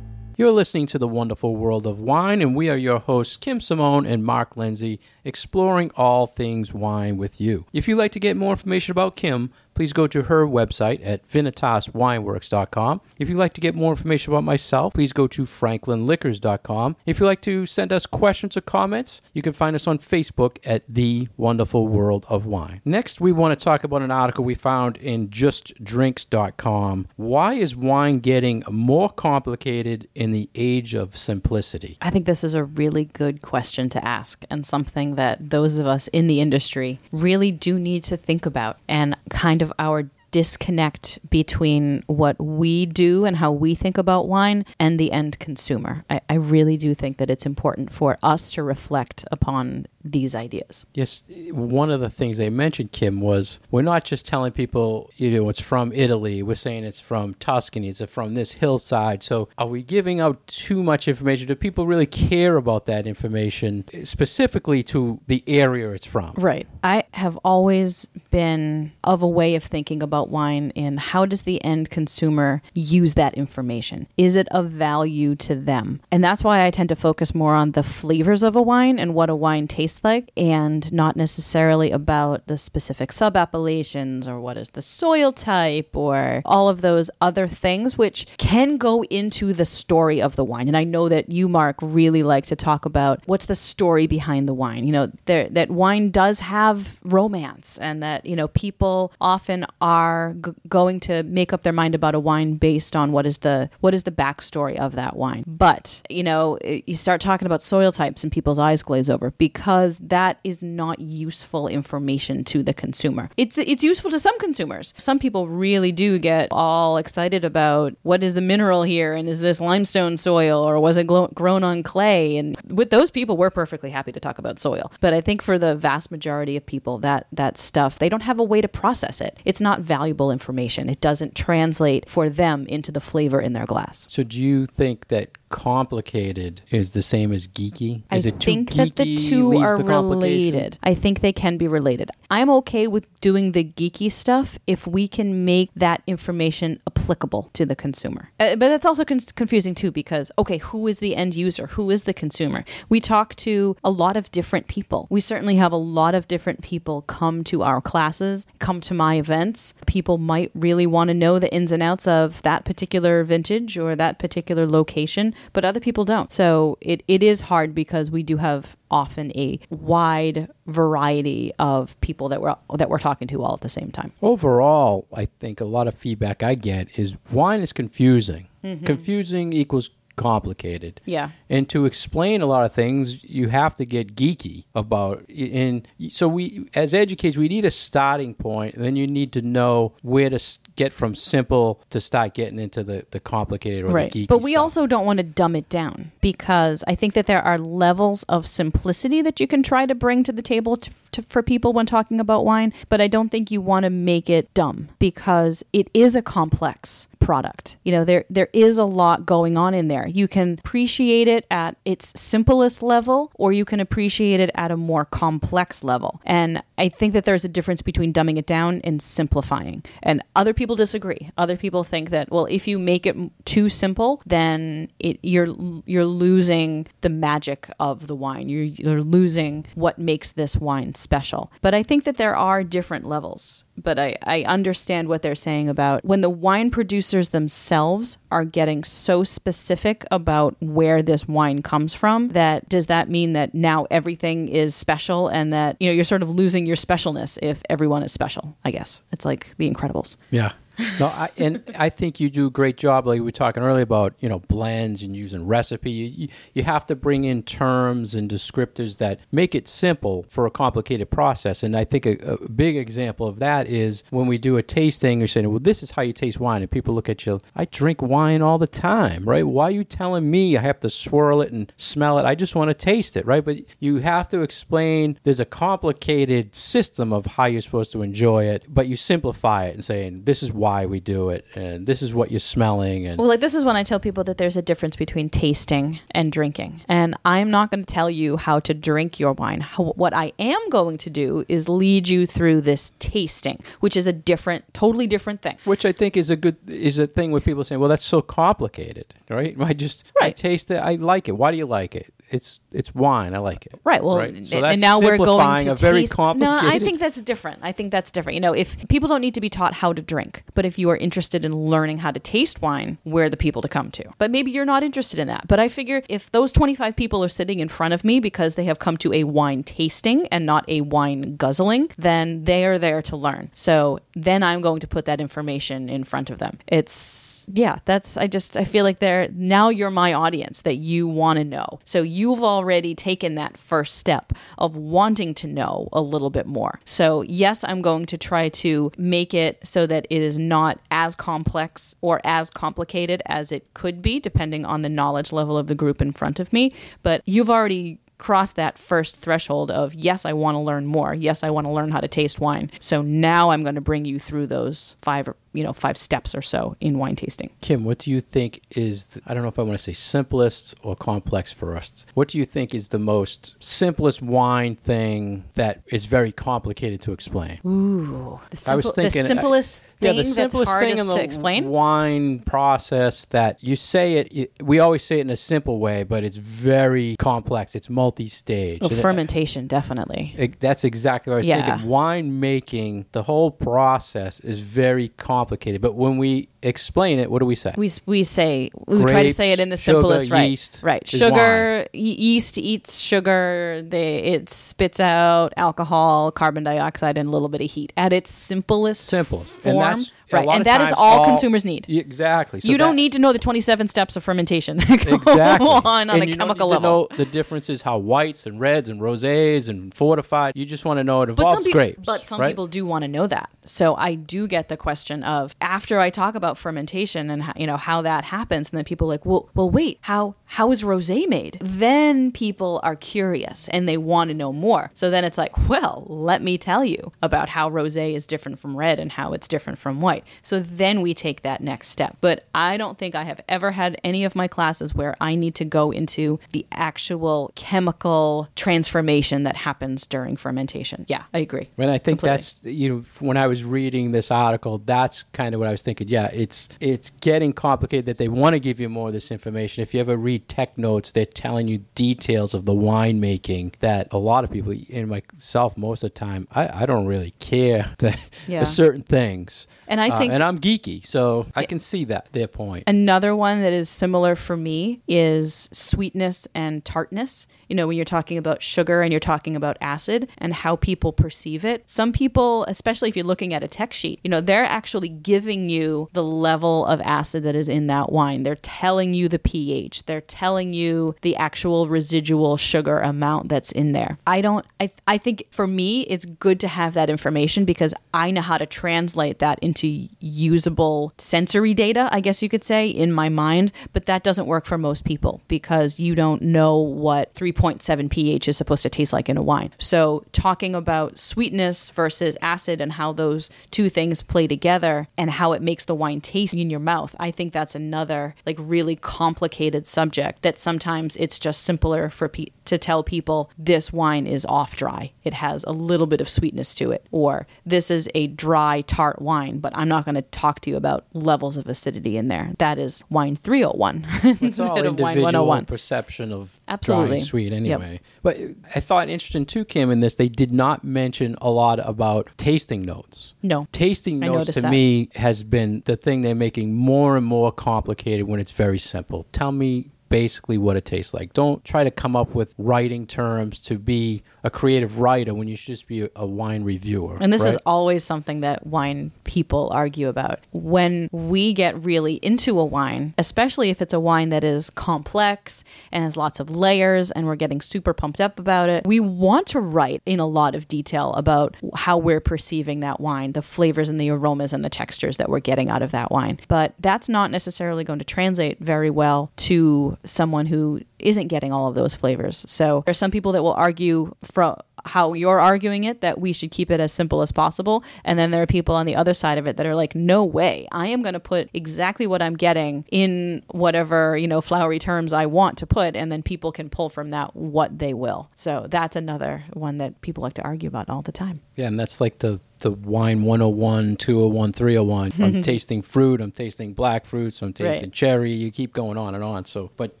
You're 0.40 0.52
listening 0.52 0.86
to 0.86 0.98
the 0.98 1.06
wonderful 1.06 1.54
world 1.54 1.86
of 1.86 1.98
wine, 1.98 2.40
and 2.40 2.56
we 2.56 2.70
are 2.70 2.76
your 2.76 2.98
hosts, 2.98 3.36
Kim 3.36 3.60
Simone 3.60 4.06
and 4.06 4.24
Mark 4.24 4.56
Lindsay, 4.56 4.98
exploring 5.22 5.90
all 5.96 6.26
things 6.26 6.72
wine 6.72 7.18
with 7.18 7.42
you. 7.42 7.66
If 7.74 7.86
you'd 7.86 7.98
like 7.98 8.12
to 8.12 8.20
get 8.20 8.38
more 8.38 8.52
information 8.52 8.92
about 8.92 9.16
Kim, 9.16 9.50
please 9.80 9.94
go 9.94 10.06
to 10.06 10.24
her 10.24 10.46
website 10.46 11.00
at 11.02 11.26
vinitaswineworks.com. 11.26 13.00
If 13.18 13.30
you'd 13.30 13.38
like 13.38 13.54
to 13.54 13.62
get 13.62 13.74
more 13.74 13.92
information 13.92 14.30
about 14.30 14.44
myself, 14.44 14.92
please 14.92 15.14
go 15.14 15.26
to 15.28 15.44
franklinliquors.com. 15.44 16.96
If 17.06 17.18
you'd 17.18 17.24
like 17.24 17.40
to 17.40 17.64
send 17.64 17.90
us 17.90 18.04
questions 18.04 18.58
or 18.58 18.60
comments, 18.60 19.22
you 19.32 19.40
can 19.40 19.54
find 19.54 19.74
us 19.74 19.86
on 19.86 19.98
Facebook 19.98 20.58
at 20.66 20.82
The 20.86 21.28
Wonderful 21.38 21.88
World 21.88 22.26
of 22.28 22.44
Wine. 22.44 22.82
Next, 22.84 23.22
we 23.22 23.32
want 23.32 23.58
to 23.58 23.64
talk 23.64 23.82
about 23.82 24.02
an 24.02 24.10
article 24.10 24.44
we 24.44 24.54
found 24.54 24.98
in 24.98 25.30
justdrinks.com. 25.30 27.08
Why 27.16 27.54
is 27.54 27.74
wine 27.74 28.18
getting 28.18 28.62
more 28.68 29.08
complicated 29.08 30.08
in 30.14 30.30
the 30.30 30.50
age 30.54 30.94
of 30.94 31.16
simplicity? 31.16 31.96
I 32.02 32.10
think 32.10 32.26
this 32.26 32.44
is 32.44 32.52
a 32.52 32.64
really 32.64 33.06
good 33.06 33.40
question 33.40 33.88
to 33.88 34.04
ask 34.04 34.44
and 34.50 34.66
something 34.66 35.14
that 35.14 35.48
those 35.48 35.78
of 35.78 35.86
us 35.86 36.06
in 36.08 36.26
the 36.26 36.42
industry 36.42 36.98
really 37.12 37.50
do 37.50 37.78
need 37.78 38.04
to 38.04 38.18
think 38.18 38.44
about 38.44 38.76
and 38.86 39.16
kind 39.30 39.62
of 39.62 39.69
our 39.78 40.10
disconnect 40.30 41.18
between 41.28 42.04
what 42.06 42.40
we 42.40 42.86
do 42.86 43.24
and 43.24 43.36
how 43.36 43.50
we 43.50 43.74
think 43.74 43.98
about 43.98 44.28
wine 44.28 44.64
and 44.78 44.98
the 44.98 45.12
end 45.12 45.38
consumer. 45.38 46.04
I, 46.08 46.20
I 46.28 46.34
really 46.34 46.76
do 46.76 46.94
think 46.94 47.18
that 47.18 47.30
it's 47.30 47.46
important 47.46 47.92
for 47.92 48.16
us 48.22 48.52
to 48.52 48.62
reflect 48.62 49.24
upon 49.32 49.86
these 50.04 50.34
ideas. 50.34 50.86
Yes, 50.94 51.22
one 51.52 51.90
of 51.90 52.00
the 52.00 52.10
things 52.10 52.38
they 52.38 52.50
mentioned, 52.50 52.92
Kim, 52.92 53.20
was 53.20 53.60
we're 53.70 53.82
not 53.82 54.04
just 54.04 54.26
telling 54.26 54.52
people, 54.52 55.10
you 55.16 55.30
know, 55.30 55.48
it's 55.48 55.60
from 55.60 55.92
Italy. 55.92 56.42
We're 56.42 56.54
saying 56.54 56.84
it's 56.84 57.00
from 57.00 57.34
Tuscany. 57.34 57.88
It's 57.88 58.02
from 58.10 58.34
this 58.34 58.52
hillside. 58.52 59.22
So 59.22 59.48
are 59.58 59.66
we 59.66 59.82
giving 59.82 60.20
out 60.20 60.46
too 60.46 60.82
much 60.82 61.06
information? 61.08 61.48
Do 61.48 61.54
people 61.54 61.86
really 61.86 62.06
care 62.06 62.56
about 62.56 62.86
that 62.86 63.06
information 63.06 63.84
specifically 64.04 64.82
to 64.84 65.20
the 65.26 65.44
area 65.46 65.90
it's 65.90 66.06
from? 66.06 66.34
Right. 66.36 66.66
I 66.82 67.04
have 67.12 67.36
always 67.44 68.06
been 68.30 68.92
of 69.04 69.22
a 69.22 69.28
way 69.28 69.54
of 69.54 69.64
thinking 69.64 70.02
about 70.02 70.30
wine 70.30 70.70
in 70.70 70.96
how 70.96 71.26
does 71.26 71.42
the 71.42 71.62
end 71.64 71.90
consumer 71.90 72.62
use 72.74 73.14
that 73.14 73.34
information? 73.34 74.06
Is 74.16 74.36
it 74.36 74.48
of 74.50 74.70
value 74.70 75.34
to 75.36 75.54
them? 75.54 76.00
And 76.10 76.24
that's 76.24 76.42
why 76.42 76.64
I 76.64 76.70
tend 76.70 76.88
to 76.88 76.96
focus 76.96 77.34
more 77.34 77.54
on 77.54 77.72
the 77.72 77.82
flavors 77.82 78.42
of 78.42 78.56
a 78.56 78.62
wine 78.62 78.98
and 78.98 79.14
what 79.14 79.28
a 79.28 79.34
wine 79.34 79.68
tastes 79.68 79.89
like 80.04 80.30
and 80.36 80.92
not 80.92 81.16
necessarily 81.16 81.90
about 81.90 82.46
the 82.46 82.56
specific 82.56 83.10
sub 83.10 83.36
appellations 83.36 84.28
or 84.28 84.40
what 84.40 84.56
is 84.56 84.70
the 84.70 84.82
soil 84.82 85.32
type 85.32 85.96
or 85.96 86.42
all 86.44 86.68
of 86.68 86.80
those 86.80 87.10
other 87.20 87.48
things 87.48 87.98
which 87.98 88.26
can 88.38 88.76
go 88.76 89.02
into 89.04 89.52
the 89.52 89.64
story 89.64 90.22
of 90.22 90.36
the 90.36 90.44
wine. 90.44 90.68
And 90.68 90.76
I 90.76 90.84
know 90.84 91.08
that 91.08 91.28
you 91.28 91.48
Mark 91.48 91.76
really 91.80 92.22
like 92.22 92.46
to 92.46 92.56
talk 92.56 92.84
about 92.84 93.22
what's 93.26 93.46
the 93.46 93.54
story 93.54 94.06
behind 94.06 94.48
the 94.48 94.54
wine. 94.54 94.84
You 94.84 94.92
know, 94.92 95.12
there 95.24 95.48
that 95.50 95.70
wine 95.70 96.10
does 96.10 96.40
have 96.40 96.98
romance 97.02 97.78
and 97.78 98.02
that, 98.02 98.26
you 98.26 98.36
know, 98.36 98.48
people 98.48 99.12
often 99.20 99.66
are 99.80 100.34
g- 100.44 100.52
going 100.68 101.00
to 101.00 101.22
make 101.24 101.52
up 101.52 101.62
their 101.62 101.72
mind 101.72 101.94
about 101.94 102.14
a 102.14 102.20
wine 102.20 102.54
based 102.54 102.94
on 102.94 103.12
what 103.12 103.26
is 103.26 103.38
the 103.38 103.70
what 103.80 103.94
is 103.94 104.04
the 104.04 104.10
backstory 104.10 104.76
of 104.76 104.92
that 104.92 105.16
wine. 105.16 105.44
But, 105.46 106.02
you 106.08 106.22
know, 106.22 106.58
you 106.62 106.94
start 106.94 107.20
talking 107.20 107.46
about 107.46 107.62
soil 107.62 107.92
types 107.92 108.22
and 108.22 108.32
people's 108.32 108.58
eyes 108.58 108.82
glaze 108.82 109.10
over 109.10 109.30
because 109.32 109.79
that 109.88 110.38
is 110.44 110.62
not 110.62 110.98
useful 111.00 111.68
information 111.68 112.44
to 112.44 112.62
the 112.62 112.74
consumer. 112.74 113.28
It's 113.36 113.58
it's 113.58 113.82
useful 113.82 114.10
to 114.10 114.18
some 114.18 114.38
consumers. 114.38 114.94
Some 114.96 115.18
people 115.18 115.48
really 115.48 115.92
do 115.92 116.18
get 116.18 116.48
all 116.50 116.96
excited 116.96 117.44
about 117.44 117.94
what 118.02 118.22
is 118.22 118.34
the 118.34 118.40
mineral 118.40 118.82
here 118.82 119.14
and 119.14 119.28
is 119.28 119.40
this 119.40 119.60
limestone 119.60 120.16
soil 120.16 120.62
or 120.62 120.80
was 120.80 120.96
it 120.96 121.06
glo- 121.06 121.30
grown 121.34 121.64
on 121.64 121.82
clay 121.82 122.36
and 122.36 122.56
with 122.66 122.90
those 122.90 123.10
people 123.10 123.36
we're 123.36 123.50
perfectly 123.50 123.90
happy 123.90 124.12
to 124.12 124.20
talk 124.20 124.38
about 124.38 124.58
soil. 124.58 124.92
But 125.00 125.14
I 125.14 125.20
think 125.20 125.42
for 125.42 125.58
the 125.58 125.74
vast 125.74 126.10
majority 126.10 126.56
of 126.56 126.64
people 126.64 126.98
that 126.98 127.26
that 127.32 127.58
stuff 127.58 127.98
they 127.98 128.08
don't 128.08 128.22
have 128.22 128.38
a 128.38 128.44
way 128.44 128.60
to 128.60 128.68
process 128.68 129.20
it. 129.20 129.38
It's 129.44 129.60
not 129.60 129.80
valuable 129.80 130.30
information. 130.30 130.88
It 130.88 131.00
doesn't 131.00 131.34
translate 131.34 132.08
for 132.08 132.28
them 132.28 132.66
into 132.66 132.92
the 132.92 133.00
flavor 133.00 133.40
in 133.40 133.52
their 133.52 133.66
glass. 133.66 134.06
So 134.08 134.22
do 134.22 134.40
you 134.40 134.66
think 134.66 135.08
that 135.08 135.30
complicated 135.50 136.62
is 136.70 136.92
the 136.92 137.02
same 137.02 137.32
as 137.32 137.46
geeky? 137.46 138.02
Is 138.10 138.24
I 138.24 138.28
it 138.30 138.40
too 138.40 138.50
think 138.50 138.72
that 138.74 138.96
the 138.96 139.16
two 139.16 139.58
are 139.58 139.76
complication? 139.76 140.10
related. 140.10 140.78
I 140.82 140.94
think 140.94 141.20
they 141.20 141.32
can 141.32 141.58
be 141.58 141.68
related. 141.68 142.10
I'm 142.30 142.48
okay 142.50 142.86
with 142.86 143.06
doing 143.20 143.52
the 143.52 143.64
geeky 143.64 144.10
stuff 144.10 144.58
if 144.66 144.86
we 144.86 145.06
can 145.08 145.44
make 145.44 145.70
that 145.74 146.02
information 146.06 146.80
applicable 146.86 147.50
to 147.54 147.66
the 147.66 147.76
consumer. 147.76 148.30
Uh, 148.38 148.56
but 148.56 148.68
that's 148.68 148.86
also 148.86 149.04
con- 149.04 149.18
confusing 149.34 149.74
too 149.74 149.90
because, 149.90 150.30
okay, 150.38 150.58
who 150.58 150.86
is 150.86 151.00
the 151.00 151.16
end 151.16 151.34
user? 151.34 151.66
Who 151.68 151.90
is 151.90 152.04
the 152.04 152.14
consumer? 152.14 152.64
We 152.88 153.00
talk 153.00 153.34
to 153.36 153.76
a 153.82 153.90
lot 153.90 154.16
of 154.16 154.30
different 154.30 154.68
people. 154.68 155.08
We 155.10 155.20
certainly 155.20 155.56
have 155.56 155.72
a 155.72 155.76
lot 155.76 156.14
of 156.14 156.28
different 156.28 156.62
people 156.62 157.02
come 157.02 157.42
to 157.44 157.62
our 157.62 157.80
classes, 157.80 158.46
come 158.60 158.80
to 158.82 158.94
my 158.94 159.16
events. 159.16 159.74
People 159.86 160.18
might 160.18 160.52
really 160.54 160.86
want 160.86 161.08
to 161.08 161.14
know 161.14 161.38
the 161.38 161.52
ins 161.52 161.72
and 161.72 161.82
outs 161.82 162.06
of 162.06 162.40
that 162.42 162.64
particular 162.64 163.24
vintage 163.24 163.76
or 163.76 163.96
that 163.96 164.18
particular 164.20 164.66
location, 164.66 165.34
but 165.52 165.64
other 165.64 165.80
people 165.80 166.04
don't. 166.04 166.32
So 166.32 166.78
it, 166.80 167.02
it 167.08 167.22
is 167.22 167.40
hard 167.42 167.74
because 167.74 168.10
we 168.10 168.22
do 168.22 168.36
have 168.36 168.76
often 168.90 169.30
a 169.36 169.58
wide 169.70 170.48
variety 170.66 171.52
of 171.58 172.00
people 172.00 172.28
that 172.28 172.40
we're 172.40 172.56
that 172.76 172.88
we're 172.88 172.98
talking 172.98 173.28
to 173.28 173.42
all 173.42 173.54
at 173.54 173.60
the 173.60 173.68
same 173.68 173.90
time. 173.90 174.12
Overall, 174.22 175.06
I 175.12 175.26
think 175.26 175.60
a 175.60 175.64
lot 175.64 175.88
of 175.88 175.94
feedback 175.94 176.42
I 176.42 176.54
get 176.54 176.98
is 176.98 177.16
wine 177.30 177.60
is 177.60 177.72
confusing. 177.72 178.48
Mm-hmm. 178.64 178.84
Confusing 178.84 179.52
equals 179.52 179.90
complicated. 180.20 181.00
Yeah. 181.06 181.30
And 181.48 181.66
to 181.70 181.86
explain 181.86 182.42
a 182.42 182.46
lot 182.46 182.66
of 182.66 182.74
things, 182.74 183.24
you 183.24 183.48
have 183.48 183.74
to 183.76 183.86
get 183.86 184.14
geeky 184.14 184.66
about. 184.74 185.26
And 185.30 185.88
so 186.10 186.28
we, 186.28 186.68
as 186.74 186.92
educators, 186.92 187.38
we 187.38 187.48
need 187.48 187.64
a 187.64 187.70
starting 187.70 188.34
point, 188.34 188.74
then 188.74 188.96
you 188.96 189.06
need 189.06 189.32
to 189.32 189.40
know 189.40 189.94
where 190.02 190.28
to 190.28 190.38
get 190.76 190.92
from 190.92 191.14
simple 191.14 191.82
to 191.88 192.02
start 192.02 192.34
getting 192.34 192.58
into 192.58 192.84
the, 192.84 193.06
the 193.12 193.18
complicated 193.18 193.86
or 193.86 193.88
right. 193.88 194.12
the 194.12 194.26
geeky. 194.26 194.28
But 194.28 194.42
we 194.42 194.52
stuff. 194.52 194.62
also 194.62 194.86
don't 194.86 195.06
want 195.06 195.16
to 195.16 195.22
dumb 195.22 195.56
it 195.56 195.70
down 195.70 196.12
because 196.20 196.84
I 196.86 196.94
think 196.94 197.14
that 197.14 197.24
there 197.24 197.42
are 197.42 197.56
levels 197.58 198.22
of 198.24 198.46
simplicity 198.46 199.22
that 199.22 199.40
you 199.40 199.46
can 199.46 199.62
try 199.62 199.86
to 199.86 199.94
bring 199.94 200.22
to 200.24 200.32
the 200.32 200.42
table 200.42 200.76
to, 200.76 200.90
to, 201.12 201.22
for 201.22 201.42
people 201.42 201.72
when 201.72 201.86
talking 201.86 202.20
about 202.20 202.44
wine. 202.44 202.72
But 202.88 203.00
I 203.00 203.08
don't 203.08 203.28
think 203.30 203.50
you 203.50 203.60
want 203.60 203.84
to 203.84 203.90
make 203.90 204.30
it 204.30 204.52
dumb 204.54 204.88
because 204.98 205.64
it 205.72 205.90
is 205.94 206.16
a 206.16 206.22
complex 206.22 207.08
product. 207.20 207.76
You 207.84 207.92
know, 207.92 208.04
there 208.04 208.24
there 208.28 208.48
is 208.52 208.78
a 208.78 208.84
lot 208.84 209.24
going 209.24 209.56
on 209.56 209.72
in 209.72 209.88
there. 209.88 210.08
You 210.08 210.26
can 210.26 210.58
appreciate 210.58 211.28
it 211.28 211.46
at 211.50 211.76
its 211.84 212.18
simplest 212.18 212.82
level 212.82 213.30
or 213.34 213.52
you 213.52 213.64
can 213.64 213.78
appreciate 213.78 214.40
it 214.40 214.50
at 214.54 214.70
a 214.70 214.76
more 214.76 215.04
complex 215.04 215.84
level. 215.84 216.20
And 216.24 216.62
I 216.76 216.88
think 216.88 217.12
that 217.12 217.26
there's 217.26 217.44
a 217.44 217.48
difference 217.48 217.82
between 217.82 218.12
dumbing 218.12 218.38
it 218.38 218.46
down 218.46 218.80
and 218.82 219.00
simplifying. 219.00 219.84
And 220.02 220.24
other 220.34 220.54
people 220.54 220.74
disagree. 220.74 221.30
Other 221.36 221.56
people 221.56 221.84
think 221.84 222.10
that 222.10 222.30
well, 222.30 222.46
if 222.46 222.66
you 222.66 222.78
make 222.78 223.06
it 223.06 223.16
too 223.44 223.68
simple, 223.68 224.20
then 224.26 224.90
it, 224.98 225.20
you're 225.22 225.54
you're 225.86 226.06
losing 226.06 226.86
the 227.02 227.10
magic 227.10 227.70
of 227.78 228.06
the 228.06 228.16
wine. 228.16 228.48
You're, 228.48 228.64
you're 228.64 229.02
losing 229.02 229.66
what 229.74 229.98
makes 229.98 230.32
this 230.32 230.56
wine 230.56 230.94
special. 231.00 231.50
But 231.60 231.74
I 231.74 231.82
think 231.82 232.04
that 232.04 232.16
there 232.16 232.36
are 232.36 232.62
different 232.62 233.06
levels. 233.06 233.64
But 233.82 233.98
I, 233.98 234.16
I 234.26 234.42
understand 234.42 235.08
what 235.08 235.22
they're 235.22 235.34
saying 235.34 235.68
about 235.68 236.04
when 236.04 236.20
the 236.20 236.28
wine 236.28 236.70
producers 236.70 237.30
themselves 237.30 238.18
are 238.30 238.44
getting 238.44 238.84
so 238.84 239.24
specific 239.24 240.04
about 240.10 240.54
where 240.60 241.02
this 241.02 241.26
wine 241.26 241.62
comes 241.62 241.94
from 241.94 242.28
that 242.28 242.68
does 242.68 242.86
that 242.86 243.08
mean 243.08 243.32
that 243.32 243.54
now 243.54 243.86
everything 243.90 244.48
is 244.48 244.74
special 244.74 245.28
and 245.28 245.52
that 245.52 245.76
you 245.80 245.86
know 245.88 245.92
you're 245.94 246.04
sort 246.04 246.22
of 246.22 246.28
losing 246.28 246.66
your 246.66 246.76
specialness 246.76 247.38
if 247.42 247.62
everyone 247.70 248.02
is 248.02 248.12
special 248.12 248.56
i 248.64 248.70
guess 248.70 249.02
it's 249.12 249.24
like 249.24 249.56
the 249.56 249.70
incredibles 249.70 250.16
Yeah. 250.30 250.52
No, 250.98 251.06
I, 251.06 251.30
and 251.36 251.62
I 251.76 251.88
think 251.88 252.20
you 252.20 252.30
do 252.30 252.46
a 252.46 252.50
great 252.50 252.76
job. 252.76 253.06
Like 253.06 253.16
we 253.16 253.20
were 253.20 253.30
talking 253.30 253.62
earlier 253.62 253.82
about, 253.82 254.14
you 254.20 254.28
know, 254.28 254.40
blends 254.40 255.02
and 255.02 255.14
using 255.14 255.46
recipe. 255.46 255.90
You, 255.90 256.06
you, 256.06 256.28
you 256.54 256.62
have 256.62 256.86
to 256.86 256.96
bring 256.96 257.24
in 257.24 257.42
terms 257.42 258.14
and 258.14 258.30
descriptors 258.30 258.98
that 258.98 259.20
make 259.32 259.54
it 259.54 259.68
simple 259.68 260.24
for 260.28 260.46
a 260.46 260.50
complicated 260.50 261.10
process. 261.10 261.62
And 261.62 261.76
I 261.76 261.84
think 261.84 262.06
a, 262.06 262.12
a 262.24 262.48
big 262.48 262.76
example 262.76 263.26
of 263.26 263.38
that 263.38 263.66
is 263.68 264.04
when 264.10 264.26
we 264.26 264.38
do 264.38 264.56
a 264.56 264.62
tasting, 264.62 265.18
you're 265.18 265.28
saying, 265.28 265.48
well, 265.50 265.58
this 265.58 265.82
is 265.82 265.92
how 265.92 266.02
you 266.02 266.12
taste 266.12 266.40
wine. 266.40 266.62
And 266.62 266.70
people 266.70 266.94
look 266.94 267.08
at 267.08 267.26
you, 267.26 267.40
I 267.54 267.64
drink 267.64 268.00
wine 268.02 268.42
all 268.42 268.58
the 268.58 268.66
time, 268.66 269.28
right? 269.28 269.46
Why 269.46 269.64
are 269.64 269.70
you 269.70 269.84
telling 269.84 270.30
me 270.30 270.56
I 270.56 270.60
have 270.62 270.80
to 270.80 270.90
swirl 270.90 271.42
it 271.42 271.52
and 271.52 271.72
smell 271.76 272.18
it? 272.18 272.24
I 272.24 272.34
just 272.34 272.54
want 272.54 272.68
to 272.68 272.74
taste 272.74 273.16
it, 273.16 273.26
right? 273.26 273.44
But 273.44 273.58
you 273.78 273.96
have 273.98 274.28
to 274.28 274.42
explain 274.42 275.18
there's 275.24 275.40
a 275.40 275.44
complicated 275.44 276.54
system 276.54 277.12
of 277.12 277.26
how 277.26 277.46
you're 277.46 277.60
supposed 277.60 277.92
to 277.92 278.02
enjoy 278.02 278.44
it, 278.44 278.64
but 278.68 278.86
you 278.86 278.96
simplify 278.96 279.66
it 279.66 279.74
and 279.74 279.84
saying, 279.84 280.24
this 280.24 280.42
is 280.42 280.52
why 280.52 280.69
we 280.86 281.00
do 281.00 281.30
it, 281.30 281.44
and 281.54 281.86
this 281.86 282.02
is 282.02 282.14
what 282.14 282.30
you're 282.30 282.40
smelling. 282.40 283.06
And 283.06 283.18
Well, 283.18 283.28
like 283.28 283.40
this 283.40 283.54
is 283.54 283.64
when 283.64 283.76
I 283.76 283.82
tell 283.82 284.00
people 284.00 284.24
that 284.24 284.38
there's 284.38 284.56
a 284.56 284.62
difference 284.62 284.96
between 284.96 285.28
tasting 285.30 286.00
and 286.12 286.32
drinking. 286.32 286.82
And 286.88 287.14
I'm 287.24 287.50
not 287.50 287.70
going 287.70 287.84
to 287.84 287.94
tell 287.94 288.10
you 288.10 288.36
how 288.36 288.60
to 288.60 288.74
drink 288.74 289.18
your 289.20 289.32
wine. 289.32 289.60
How, 289.60 289.92
what 289.96 290.14
I 290.14 290.32
am 290.38 290.70
going 290.70 290.98
to 290.98 291.10
do 291.10 291.44
is 291.48 291.68
lead 291.68 292.08
you 292.08 292.26
through 292.26 292.62
this 292.62 292.92
tasting, 292.98 293.62
which 293.80 293.96
is 293.96 294.06
a 294.06 294.12
different, 294.12 294.72
totally 294.74 295.06
different 295.06 295.42
thing. 295.42 295.56
which 295.64 295.84
I 295.84 295.92
think 295.92 296.16
is 296.16 296.30
a 296.30 296.36
good 296.36 296.56
is 296.68 296.98
a 296.98 297.06
thing 297.06 297.32
where 297.32 297.40
people 297.40 297.64
say, 297.64 297.76
well, 297.76 297.88
that's 297.88 298.04
so 298.06 298.22
complicated, 298.22 299.14
right? 299.28 299.56
I 299.70 299.72
just 299.72 300.12
I 300.20 300.30
taste 300.30 300.70
it, 300.70 300.76
I 300.76 300.94
like 300.94 301.28
it. 301.28 301.32
Why 301.32 301.50
do 301.50 301.56
you 301.56 301.66
like 301.66 301.94
it? 301.94 302.12
It's 302.30 302.60
it's 302.70 302.94
wine. 302.94 303.34
I 303.34 303.38
like 303.38 303.66
it. 303.66 303.74
Right. 303.82 304.02
Well, 304.02 304.16
Right. 304.18 304.32
and, 304.32 304.46
So 304.46 304.56
and 304.58 304.64
that's 304.64 304.80
now 304.80 305.00
we're 305.00 305.16
going 305.16 305.28
simplifying 305.28 305.66
to 305.66 305.72
a 305.72 305.76
very 305.76 306.02
taste. 306.02 306.16
No, 306.36 306.58
I 306.62 306.78
think 306.78 307.00
that's 307.00 307.20
different. 307.20 307.58
I 307.62 307.72
think 307.72 307.90
that's 307.90 308.12
different. 308.12 308.34
You 308.34 308.40
know, 308.40 308.52
if 308.52 308.86
people 308.88 309.08
don't 309.08 309.20
need 309.20 309.34
to 309.34 309.40
be 309.40 309.48
taught 309.50 309.74
how 309.74 309.92
to 309.92 310.00
drink, 310.00 310.44
but 310.54 310.64
if 310.64 310.78
you 310.78 310.88
are 310.90 310.96
interested 310.96 311.44
in 311.44 311.52
learning 311.56 311.98
how 311.98 312.12
to 312.12 312.20
taste 312.20 312.62
wine, 312.62 312.98
we're 313.04 313.28
the 313.28 313.36
people 313.36 313.62
to 313.62 313.68
come 313.68 313.90
to. 313.92 314.04
But 314.18 314.30
maybe 314.30 314.52
you're 314.52 314.64
not 314.64 314.84
interested 314.84 315.18
in 315.18 315.26
that. 315.26 315.48
But 315.48 315.58
I 315.58 315.68
figure 315.68 316.02
if 316.08 316.30
those 316.30 316.52
25 316.52 316.94
people 316.94 317.24
are 317.24 317.28
sitting 317.28 317.58
in 317.58 317.68
front 317.68 317.94
of 317.94 318.04
me 318.04 318.20
because 318.20 318.54
they 318.54 318.64
have 318.64 318.78
come 318.78 318.96
to 318.98 319.12
a 319.12 319.24
wine 319.24 319.64
tasting 319.64 320.28
and 320.28 320.46
not 320.46 320.64
a 320.68 320.82
wine 320.82 321.36
guzzling, 321.36 321.90
then 321.98 322.44
they 322.44 322.64
are 322.64 322.78
there 322.78 323.02
to 323.02 323.16
learn. 323.16 323.50
So 323.54 323.98
then 324.14 324.44
I'm 324.44 324.60
going 324.60 324.80
to 324.80 324.86
put 324.86 325.04
that 325.06 325.20
information 325.20 325.88
in 325.88 326.04
front 326.04 326.30
of 326.30 326.38
them. 326.38 326.58
It's 326.68 327.46
yeah, 327.52 327.78
that's 327.84 328.16
I 328.16 328.28
just 328.28 328.56
I 328.56 328.64
feel 328.64 328.84
like 328.84 329.00
they're 329.00 329.28
now 329.32 329.70
you're 329.70 329.90
my 329.90 330.12
audience 330.12 330.62
that 330.62 330.76
you 330.76 331.08
want 331.08 331.38
to 331.38 331.44
know. 331.44 331.80
So 331.84 332.02
you've 332.20 332.44
already 332.44 332.94
taken 332.94 333.34
that 333.36 333.56
first 333.56 333.96
step 333.96 334.32
of 334.58 334.76
wanting 334.76 335.32
to 335.34 335.46
know 335.46 335.88
a 335.92 336.00
little 336.02 336.28
bit 336.28 336.46
more. 336.46 336.78
So 336.84 337.22
yes, 337.22 337.64
I'm 337.64 337.80
going 337.80 338.04
to 338.06 338.18
try 338.18 338.50
to 338.50 338.92
make 338.98 339.32
it 339.32 339.58
so 339.66 339.86
that 339.86 340.06
it 340.10 340.20
is 340.20 340.38
not 340.38 340.78
as 340.90 341.16
complex 341.16 341.96
or 342.02 342.20
as 342.24 342.50
complicated 342.50 343.22
as 343.24 343.52
it 343.52 343.72
could 343.72 344.02
be 344.02 344.20
depending 344.20 344.66
on 344.66 344.82
the 344.82 344.90
knowledge 344.90 345.32
level 345.32 345.56
of 345.56 345.66
the 345.66 345.74
group 345.74 346.02
in 346.02 346.12
front 346.12 346.38
of 346.38 346.52
me, 346.52 346.72
but 347.02 347.22
you've 347.24 347.50
already 347.50 347.98
crossed 348.18 348.56
that 348.56 348.78
first 348.78 349.16
threshold 349.16 349.70
of 349.70 349.94
yes 349.94 350.26
i 350.26 350.32
want 350.34 350.54
to 350.54 350.58
learn 350.58 350.84
more. 350.84 351.14
Yes 351.14 351.42
i 351.42 351.48
want 351.48 351.66
to 351.66 351.72
learn 351.72 351.90
how 351.90 352.00
to 352.00 352.08
taste 352.08 352.38
wine. 352.38 352.70
So 352.78 353.00
now 353.00 353.50
i'm 353.50 353.62
going 353.62 353.76
to 353.76 353.80
bring 353.80 354.04
you 354.04 354.18
through 354.18 354.46
those 354.48 354.94
five 355.00 355.26
you 355.52 355.62
know 355.64 355.72
five 355.72 355.96
steps 355.96 356.34
or 356.34 356.42
so 356.42 356.76
in 356.80 356.98
wine 356.98 357.16
tasting 357.16 357.50
Kim, 357.60 357.84
what 357.84 357.98
do 357.98 358.10
you 358.10 358.20
think 358.20 358.62
is 358.70 359.06
the, 359.08 359.22
I 359.26 359.34
don't 359.34 359.42
know 359.42 359.48
if 359.48 359.58
I 359.58 359.62
want 359.62 359.74
to 359.74 359.82
say 359.82 359.92
simplest 359.92 360.74
or 360.82 360.94
complex 360.96 361.52
for 361.52 361.76
us. 361.76 362.06
What 362.14 362.28
do 362.28 362.38
you 362.38 362.44
think 362.44 362.74
is 362.74 362.88
the 362.88 362.98
most 362.98 363.54
simplest 363.60 364.22
wine 364.22 364.76
thing 364.76 365.44
that 365.54 365.82
is 365.88 366.06
very 366.06 366.32
complicated 366.32 367.00
to 367.02 367.12
explain? 367.12 367.58
Ooh, 367.66 368.40
the, 368.50 368.64
I 368.70 368.76
was 368.76 368.90
thinking 368.92 369.22
the 369.22 369.28
simplest 369.28 369.82
yeah, 370.00 370.10
thing 370.10 370.16
the 370.18 370.22
that's 370.22 370.34
simplest 370.34 370.78
thing 370.78 370.98
in 370.98 371.06
the 371.06 371.12
to 371.12 371.22
explain. 371.22 371.68
wine 371.68 372.38
process 372.40 373.24
that 373.26 373.62
you 373.62 373.76
say 373.76 374.14
it, 374.14 374.52
we 374.62 374.78
always 374.78 375.02
say 375.02 375.18
it 375.18 375.22
in 375.22 375.30
a 375.30 375.36
simple 375.36 375.78
way, 375.78 376.02
but 376.04 376.24
it's 376.24 376.36
very 376.36 377.16
complex. 377.18 377.74
It's 377.74 377.90
multi-stage. 377.90 378.78
Oh, 378.82 378.86
And 378.88 378.96
it- 378.98 379.00
fermentation, 379.02 379.66
definitely. 379.66 380.34
it- 380.36 380.60
that's 380.60 380.84
exactly 380.84 381.30
what 381.30 381.36
I 381.36 381.38
was 381.38 381.46
Yeah. 381.46 381.66
thinking. 381.66 381.88
Wine 381.88 382.40
making, 382.40 383.06
the 383.12 383.24
whole 383.24 383.50
process 383.50 384.40
is 384.40 384.60
very 384.60 385.08
complicated. 385.40 385.80
But 385.80 385.94
when 385.94 386.18
we 386.18 386.48
explain 386.62 387.18
it, 387.18 387.30
what 387.30 387.38
do 387.38 387.46
we 387.46 387.54
say? 387.54 387.72
We, 387.76 387.90
we 388.06 388.22
say 388.24 388.70
we 388.86 389.00
try 389.00 389.22
to 389.22 389.32
say 389.32 389.52
it 389.52 389.60
in 389.60 389.70
the 389.70 389.76
Grapes, 389.76 389.84
sugar, 389.84 390.00
simplest 390.00 390.30
right 390.30 390.48
yeast 390.50 390.82
right 390.82 391.08
sugar 391.08 391.86
ye- 391.92 392.14
yeast 392.14 392.58
eats 392.58 392.98
sugar 392.98 393.82
they 393.86 394.18
it 394.18 394.50
spits 394.50 395.00
out 395.00 395.52
alcohol 395.56 396.30
carbon 396.32 396.64
dioxide 396.64 397.16
and 397.16 397.28
a 397.28 397.32
little 397.32 397.48
bit 397.48 397.60
of 397.62 397.70
heat 397.70 397.92
at 397.96 398.12
its 398.12 398.30
simplest 398.30 399.08
Simplest. 399.08 399.60
form 399.60 399.76
And 399.76 399.80
that's 399.80 400.12
right 400.32 400.48
and 400.48 400.64
that 400.64 400.80
is 400.80 400.92
all, 400.92 401.20
all- 401.20 401.24
consumers 401.26 401.64
need 401.64 401.86
exactly. 401.88 402.60
So 402.60 402.70
you 402.70 402.78
don't 402.78 402.96
need 402.96 403.12
to 403.12 403.18
know 403.18 403.32
the 403.32 403.38
27 403.38 403.88
steps 403.88 404.16
of 404.16 404.24
fermentation 404.24 404.76
that 404.78 405.04
go 405.04 405.14
exactly 405.16 405.66
on 405.68 405.84
on 405.84 406.10
And 406.10 406.22
a 406.22 406.26
you 406.26 406.32
don't 406.34 406.48
chemical 406.48 406.68
need 406.68 406.74
to 406.76 406.80
level 406.80 407.08
know 407.10 407.16
the 407.16 407.24
differences, 407.24 407.82
how 407.82 407.98
whites 407.98 408.46
and 408.46 408.60
reds 408.60 408.88
and 408.88 409.00
rosés 409.00 409.68
and 409.68 409.92
fortified. 409.94 410.56
You 410.56 410.64
just 410.64 410.84
want 410.84 410.98
to 410.98 411.04
know 411.04 411.22
it 411.22 411.26
But 411.26 411.30
involves 411.42 411.66
people, 411.66 411.78
grapes. 411.80 412.00
but 412.04 412.26
some 412.26 412.40
right? 412.40 412.48
people 412.48 412.66
do 412.66 412.84
want 412.86 413.02
to 413.02 413.08
know 413.08 413.26
that. 413.26 413.50
So 413.64 413.94
I 413.96 414.14
do 414.14 414.46
get 414.46 414.68
the 414.68 414.76
question 414.76 415.22
of 415.24 415.54
after 415.60 415.98
I 416.00 416.10
talk 416.10 416.34
about 416.34 416.58
fermentation 416.58 417.30
and 417.30 417.42
how, 417.42 417.52
you 417.56 417.66
know 417.66 417.76
how 417.76 418.02
that 418.02 418.24
happens, 418.24 418.70
and 418.70 418.76
then 418.78 418.84
people 418.84 419.06
are 419.08 419.14
like, 419.14 419.26
well, 419.26 419.48
well, 419.54 419.68
wait, 419.70 419.98
how 420.02 420.34
how 420.50 420.72
is 420.72 420.82
rosé 420.82 421.28
made? 421.28 421.58
Then 421.60 422.32
people 422.32 422.80
are 422.82 422.96
curious 422.96 423.68
and 423.68 423.88
they 423.88 423.96
want 423.96 424.30
to 424.30 424.34
know 424.34 424.52
more. 424.52 424.90
So 424.94 425.08
then 425.08 425.24
it's 425.24 425.38
like, 425.38 425.68
well, 425.68 426.04
let 426.08 426.42
me 426.42 426.58
tell 426.58 426.84
you 426.84 427.12
about 427.22 427.48
how 427.48 427.70
rosé 427.70 428.16
is 428.16 428.26
different 428.26 428.58
from 428.58 428.76
red 428.76 428.98
and 428.98 429.12
how 429.12 429.32
it's 429.32 429.46
different 429.46 429.78
from 429.78 430.00
white. 430.00 430.24
So 430.42 430.58
then 430.58 431.02
we 431.02 431.14
take 431.14 431.42
that 431.42 431.60
next 431.60 431.88
step. 431.88 432.16
But 432.20 432.48
I 432.52 432.76
don't 432.78 432.98
think 432.98 433.14
I 433.14 433.22
have 433.22 433.40
ever 433.48 433.70
had 433.70 434.00
any 434.02 434.24
of 434.24 434.34
my 434.34 434.48
classes 434.48 434.92
where 434.92 435.16
I 435.20 435.36
need 435.36 435.54
to 435.54 435.64
go 435.64 435.92
into 435.92 436.40
the 436.50 436.66
actual 436.72 437.52
chemical 437.54 438.48
transformation 438.56 439.44
that 439.44 439.54
happens 439.54 440.04
during 440.04 440.34
fermentation. 440.34 441.06
Yeah, 441.08 441.22
I 441.32 441.38
agree. 441.38 441.70
And 441.78 441.92
I 441.92 441.98
think 441.98 442.18
Completely. 442.18 442.36
that's 442.36 442.64
you 442.64 442.88
know 442.88 443.04
when 443.20 443.36
I 443.36 443.46
was 443.46 443.62
reading 443.62 444.10
this 444.10 444.32
article, 444.32 444.78
that's 444.78 445.22
kind 445.32 445.54
of 445.54 445.60
what 445.60 445.68
I 445.68 445.72
was 445.72 445.82
thinking. 445.82 446.08
Yeah, 446.08 446.28
it's 446.32 446.68
it's 446.80 447.10
getting 447.20 447.52
complicated 447.52 448.06
that 448.06 448.18
they 448.18 448.28
want 448.28 448.54
to 448.54 448.60
give 448.60 448.80
you 448.80 448.88
more 448.88 449.08
of 449.08 449.14
this 449.14 449.30
information. 449.30 449.82
If 449.82 449.94
you 449.94 450.00
ever 450.00 450.16
read 450.16 450.39
tech 450.40 450.76
notes, 450.78 451.12
they're 451.12 451.24
telling 451.26 451.68
you 451.68 451.84
details 451.94 452.54
of 452.54 452.64
the 452.66 452.72
winemaking 452.74 453.74
that 453.80 454.08
a 454.12 454.18
lot 454.18 454.44
of 454.44 454.50
people, 454.50 454.74
and 454.92 455.08
myself 455.08 455.76
most 455.76 456.02
of 456.02 456.12
the 456.12 456.18
time, 456.18 456.46
I, 456.52 456.82
I 456.82 456.86
don't 456.86 457.06
really 457.06 457.32
care 457.32 457.94
that 457.98 458.18
Yeah. 458.46 458.64
certain 458.64 459.02
things. 459.02 459.66
And 459.90 460.00
I 460.00 460.08
Uh, 460.08 460.18
think 460.18 460.32
and 460.32 460.42
I'm 460.42 460.58
geeky, 460.58 461.04
so 461.04 461.46
I 461.54 461.64
can 461.64 461.78
see 461.78 462.04
that 462.04 462.32
their 462.32 462.46
point. 462.46 462.84
Another 462.86 463.34
one 463.36 463.60
that 463.60 463.72
is 463.72 463.88
similar 463.88 464.36
for 464.36 464.56
me 464.56 465.00
is 465.08 465.68
sweetness 465.72 466.46
and 466.54 466.84
tartness. 466.84 467.46
You 467.68 467.74
know, 467.76 467.86
when 467.88 467.96
you're 467.96 468.04
talking 468.04 468.38
about 468.38 468.62
sugar 468.62 469.02
and 469.02 469.12
you're 469.12 469.20
talking 469.20 469.56
about 469.56 469.76
acid 469.80 470.28
and 470.38 470.54
how 470.54 470.76
people 470.76 471.12
perceive 471.12 471.64
it. 471.64 471.82
Some 471.86 472.12
people, 472.12 472.64
especially 472.64 473.08
if 473.08 473.16
you're 473.16 473.26
looking 473.26 473.52
at 473.52 473.62
a 473.64 473.68
tech 473.68 473.92
sheet, 473.92 474.20
you 474.24 474.30
know, 474.30 474.40
they're 474.40 474.64
actually 474.64 475.08
giving 475.08 475.68
you 475.68 476.08
the 476.12 476.22
level 476.22 476.86
of 476.86 477.00
acid 477.02 477.42
that 477.42 477.56
is 477.56 477.68
in 477.68 477.88
that 477.88 478.10
wine. 478.12 478.44
They're 478.44 478.56
telling 478.56 479.12
you 479.14 479.28
the 479.28 479.38
pH. 479.38 480.06
They're 480.06 480.20
telling 480.20 480.72
you 480.72 481.16
the 481.22 481.36
actual 481.36 481.88
residual 481.88 482.56
sugar 482.56 483.00
amount 483.00 483.48
that's 483.48 483.72
in 483.72 483.92
there. 483.92 484.18
I 484.26 484.40
don't 484.40 484.64
I 484.80 484.90
I 485.06 485.18
think 485.18 485.46
for 485.50 485.66
me 485.66 486.02
it's 486.02 486.24
good 486.24 486.60
to 486.60 486.68
have 486.68 486.94
that 486.94 487.10
information 487.10 487.64
because 487.64 487.92
I 488.14 488.30
know 488.30 488.40
how 488.42 488.58
to 488.58 488.66
translate 488.66 489.38
that 489.40 489.58
into 489.60 489.79
usable 489.88 491.12
sensory 491.18 491.74
data, 491.74 492.08
I 492.12 492.20
guess 492.20 492.42
you 492.42 492.48
could 492.48 492.64
say, 492.64 492.88
in 492.88 493.12
my 493.12 493.28
mind, 493.28 493.72
but 493.92 494.06
that 494.06 494.22
doesn't 494.22 494.46
work 494.46 494.66
for 494.66 494.78
most 494.78 495.04
people 495.04 495.40
because 495.48 495.98
you 495.98 496.14
don't 496.14 496.42
know 496.42 496.78
what 496.78 497.34
3.7 497.34 498.10
pH 498.10 498.48
is 498.48 498.56
supposed 498.56 498.82
to 498.82 498.90
taste 498.90 499.12
like 499.12 499.28
in 499.28 499.36
a 499.36 499.42
wine. 499.42 499.72
So, 499.78 500.24
talking 500.32 500.74
about 500.74 501.18
sweetness 501.18 501.90
versus 501.90 502.36
acid 502.42 502.80
and 502.80 502.92
how 502.92 503.12
those 503.12 503.50
two 503.70 503.88
things 503.88 504.22
play 504.22 504.46
together 504.46 505.08
and 505.16 505.30
how 505.30 505.52
it 505.52 505.62
makes 505.62 505.84
the 505.84 505.94
wine 505.94 506.20
taste 506.20 506.54
in 506.54 506.70
your 506.70 506.80
mouth, 506.80 507.14
I 507.18 507.30
think 507.30 507.52
that's 507.52 507.74
another 507.74 508.34
like 508.46 508.56
really 508.58 508.96
complicated 508.96 509.86
subject 509.86 510.42
that 510.42 510.58
sometimes 510.58 511.16
it's 511.16 511.38
just 511.38 511.62
simpler 511.62 512.10
for 512.10 512.28
pe- 512.28 512.46
to 512.64 512.78
tell 512.78 513.02
people 513.02 513.50
this 513.58 513.92
wine 513.92 514.26
is 514.26 514.46
off 514.46 514.76
dry. 514.76 515.12
It 515.24 515.34
has 515.34 515.64
a 515.64 515.72
little 515.72 516.06
bit 516.06 516.20
of 516.20 516.28
sweetness 516.28 516.74
to 516.74 516.90
it, 516.90 517.06
or 517.10 517.46
this 517.64 517.90
is 517.90 518.08
a 518.14 518.28
dry 518.28 518.82
tart 518.82 519.20
wine, 519.20 519.58
but 519.58 519.69
I'm 519.74 519.88
not 519.88 520.04
going 520.04 520.14
to 520.16 520.22
talk 520.22 520.60
to 520.60 520.70
you 520.70 520.76
about 520.76 521.06
levels 521.12 521.56
of 521.56 521.68
acidity 521.68 522.16
in 522.16 522.28
there. 522.28 522.52
That 522.58 522.78
is 522.78 523.02
wine 523.10 523.36
301 523.36 524.06
It's 524.40 524.58
all 524.58 524.66
instead 524.68 524.86
of 524.86 524.98
wine 525.00 525.20
101. 525.22 525.66
perception 525.66 526.32
of 526.32 526.54
dry 526.66 526.74
Absolutely. 526.74 527.16
and 527.18 527.26
sweet 527.26 527.52
Yep. 527.52 527.56
anyway. 527.80 528.00
But 528.22 528.38
I 528.74 528.80
thought 528.80 529.08
interesting 529.08 529.46
too, 529.46 529.64
Kim, 529.64 529.90
in 529.90 530.00
this, 530.00 530.14
they 530.16 530.28
did 530.28 530.52
not 530.52 530.84
mention 530.84 531.36
a 531.40 531.50
lot 531.50 531.78
about 531.86 532.28
tasting 532.36 532.82
notes. 532.82 533.34
No. 533.42 533.66
Tasting 533.72 534.18
notes 534.18 534.54
to 534.54 534.60
that. 534.62 534.70
me 534.70 535.08
has 535.14 535.42
been 535.42 535.82
the 535.86 535.96
thing 535.96 536.22
they're 536.22 536.34
making 536.34 536.74
more 536.76 537.16
and 537.16 537.26
more 537.26 537.52
complicated 537.52 538.26
when 538.26 538.40
it's 538.40 538.52
very 538.52 538.78
simple. 538.78 539.24
Tell 539.32 539.52
me 539.52 539.90
basically 540.10 540.58
what 540.58 540.76
it 540.76 540.84
tastes 540.84 541.14
like. 541.14 541.32
Don't 541.32 541.64
try 541.64 541.84
to 541.84 541.90
come 541.90 542.14
up 542.14 542.34
with 542.34 542.54
writing 542.58 543.06
terms 543.06 543.60
to 543.62 543.78
be 543.78 544.22
a 544.42 544.50
creative 544.50 544.98
writer 544.98 545.32
when 545.32 545.48
you 545.48 545.56
should 545.56 545.74
just 545.74 545.86
be 545.86 546.08
a, 546.16 546.26
wine 546.26 546.64
reviewer. 546.64 547.16
And 547.20 547.32
this 547.32 547.44
is 547.44 547.56
always 547.66 548.04
something 548.04 548.40
that 548.40 548.66
wine 548.66 549.10
people 549.24 549.70
argue 549.72 550.08
about. 550.08 550.40
When 550.52 551.08
we 551.12 551.52
get 551.52 551.82
really 551.84 552.14
into 552.14 552.58
a 552.58 552.64
wine, 552.64 553.14
especially 553.18 553.70
if 553.70 553.80
it's 553.82 553.92
a 553.92 554.00
wine 554.00 554.28
that 554.30 554.44
is 554.44 554.70
complex 554.70 555.64
and 555.92 556.04
has 556.04 556.16
lots 556.16 556.40
of 556.40 556.50
layers 556.50 557.10
and 557.10 557.26
we're 557.26 557.36
getting 557.36 557.60
super 557.60 557.92
pumped 557.92 558.20
up 558.20 558.38
about 558.38 558.68
it, 558.68 558.86
we 558.86 559.00
want 559.00 559.46
to 559.48 559.60
write 559.60 560.02
in 560.06 560.20
a 560.20 560.26
lot 560.26 560.54
of 560.54 560.68
detail 560.68 561.12
about 561.14 561.56
how 561.74 561.98
we're 561.98 562.20
perceiving 562.20 562.80
that 562.80 563.00
wine, 563.00 563.32
the 563.32 563.42
flavors 563.42 563.88
and 563.88 564.00
the 564.00 564.10
aromas 564.10 564.52
and 564.52 564.64
the 564.64 564.70
textures 564.70 565.16
that 565.18 565.28
we're 565.28 565.40
getting 565.40 565.70
out 565.70 565.82
of 565.82 565.90
that 565.90 566.10
wine. 566.10 566.40
But 566.48 566.74
that's 566.80 567.08
not 567.08 567.30
necessarily 567.30 567.84
going 567.84 567.98
to 567.98 568.04
translate 568.04 568.58
very 568.60 568.90
well 568.90 569.30
to 569.36 569.98
someone 570.04 570.46
who 570.46 570.80
isn't 570.98 571.28
getting 571.28 571.52
all 571.52 571.68
of 571.68 571.74
those 571.74 571.94
flavors. 571.94 572.44
So 572.48 572.82
there 572.86 572.92
are 572.92 572.94
some 572.94 573.10
people 573.10 573.32
that 573.32 573.42
will 573.42 573.54
argue 573.54 574.14
from 574.22 574.56
how 574.84 575.12
you're 575.12 575.40
arguing 575.40 575.84
it 575.84 576.00
that 576.00 576.20
we 576.20 576.32
should 576.32 576.50
keep 576.50 576.70
it 576.70 576.80
as 576.80 576.92
simple 576.92 577.22
as 577.22 577.32
possible. 577.32 577.84
And 578.04 578.18
then 578.18 578.30
there 578.30 578.42
are 578.42 578.46
people 578.46 578.74
on 578.74 578.86
the 578.86 578.96
other 578.96 579.14
side 579.14 579.38
of 579.38 579.46
it 579.46 579.56
that 579.56 579.66
are 579.66 579.74
like 579.74 579.94
no 579.94 580.24
way. 580.24 580.66
I 580.72 580.88
am 580.88 581.02
going 581.02 581.14
to 581.14 581.20
put 581.20 581.50
exactly 581.52 582.06
what 582.06 582.22
i'm 582.22 582.36
getting 582.36 582.84
in 582.90 583.42
whatever 583.50 584.16
you 584.16 584.26
know 584.26 584.40
flowery 584.40 584.78
terms 584.78 585.12
i 585.12 585.26
want 585.26 585.58
to 585.58 585.66
put 585.66 585.96
and 585.96 586.10
then 586.10 586.22
people 586.22 586.52
can 586.52 586.70
pull 586.70 586.88
from 586.88 587.10
that 587.10 587.34
what 587.36 587.78
they 587.78 587.94
will. 587.94 588.30
So 588.34 588.66
that's 588.68 588.96
another 588.96 589.44
one 589.52 589.78
that 589.78 590.00
people 590.00 590.22
like 590.22 590.34
to 590.34 590.42
argue 590.42 590.68
about 590.68 590.88
all 590.88 591.02
the 591.02 591.12
time 591.12 591.40
Yeah, 591.60 591.66
and 591.66 591.78
that's 591.78 592.00
like 592.00 592.20
the 592.20 592.40
the 592.60 592.70
wine 592.70 593.22
101, 593.22 593.96
201, 593.96 594.52
301. 594.52 595.04
I'm 595.04 595.12
mm-hmm. 595.12 595.40
tasting 595.40 595.82
fruit, 595.82 596.20
I'm 596.20 596.30
tasting 596.30 596.72
black 596.72 597.06
fruits, 597.06 597.42
I'm 597.42 597.52
tasting 597.52 597.88
Right. 597.88 597.92
cherry. 597.92 598.32
You 598.32 598.50
keep 598.50 598.72
going 598.72 598.96
on 598.96 599.14
and 599.14 599.24
on. 599.24 599.44
So, 599.44 599.70
but 599.76 600.00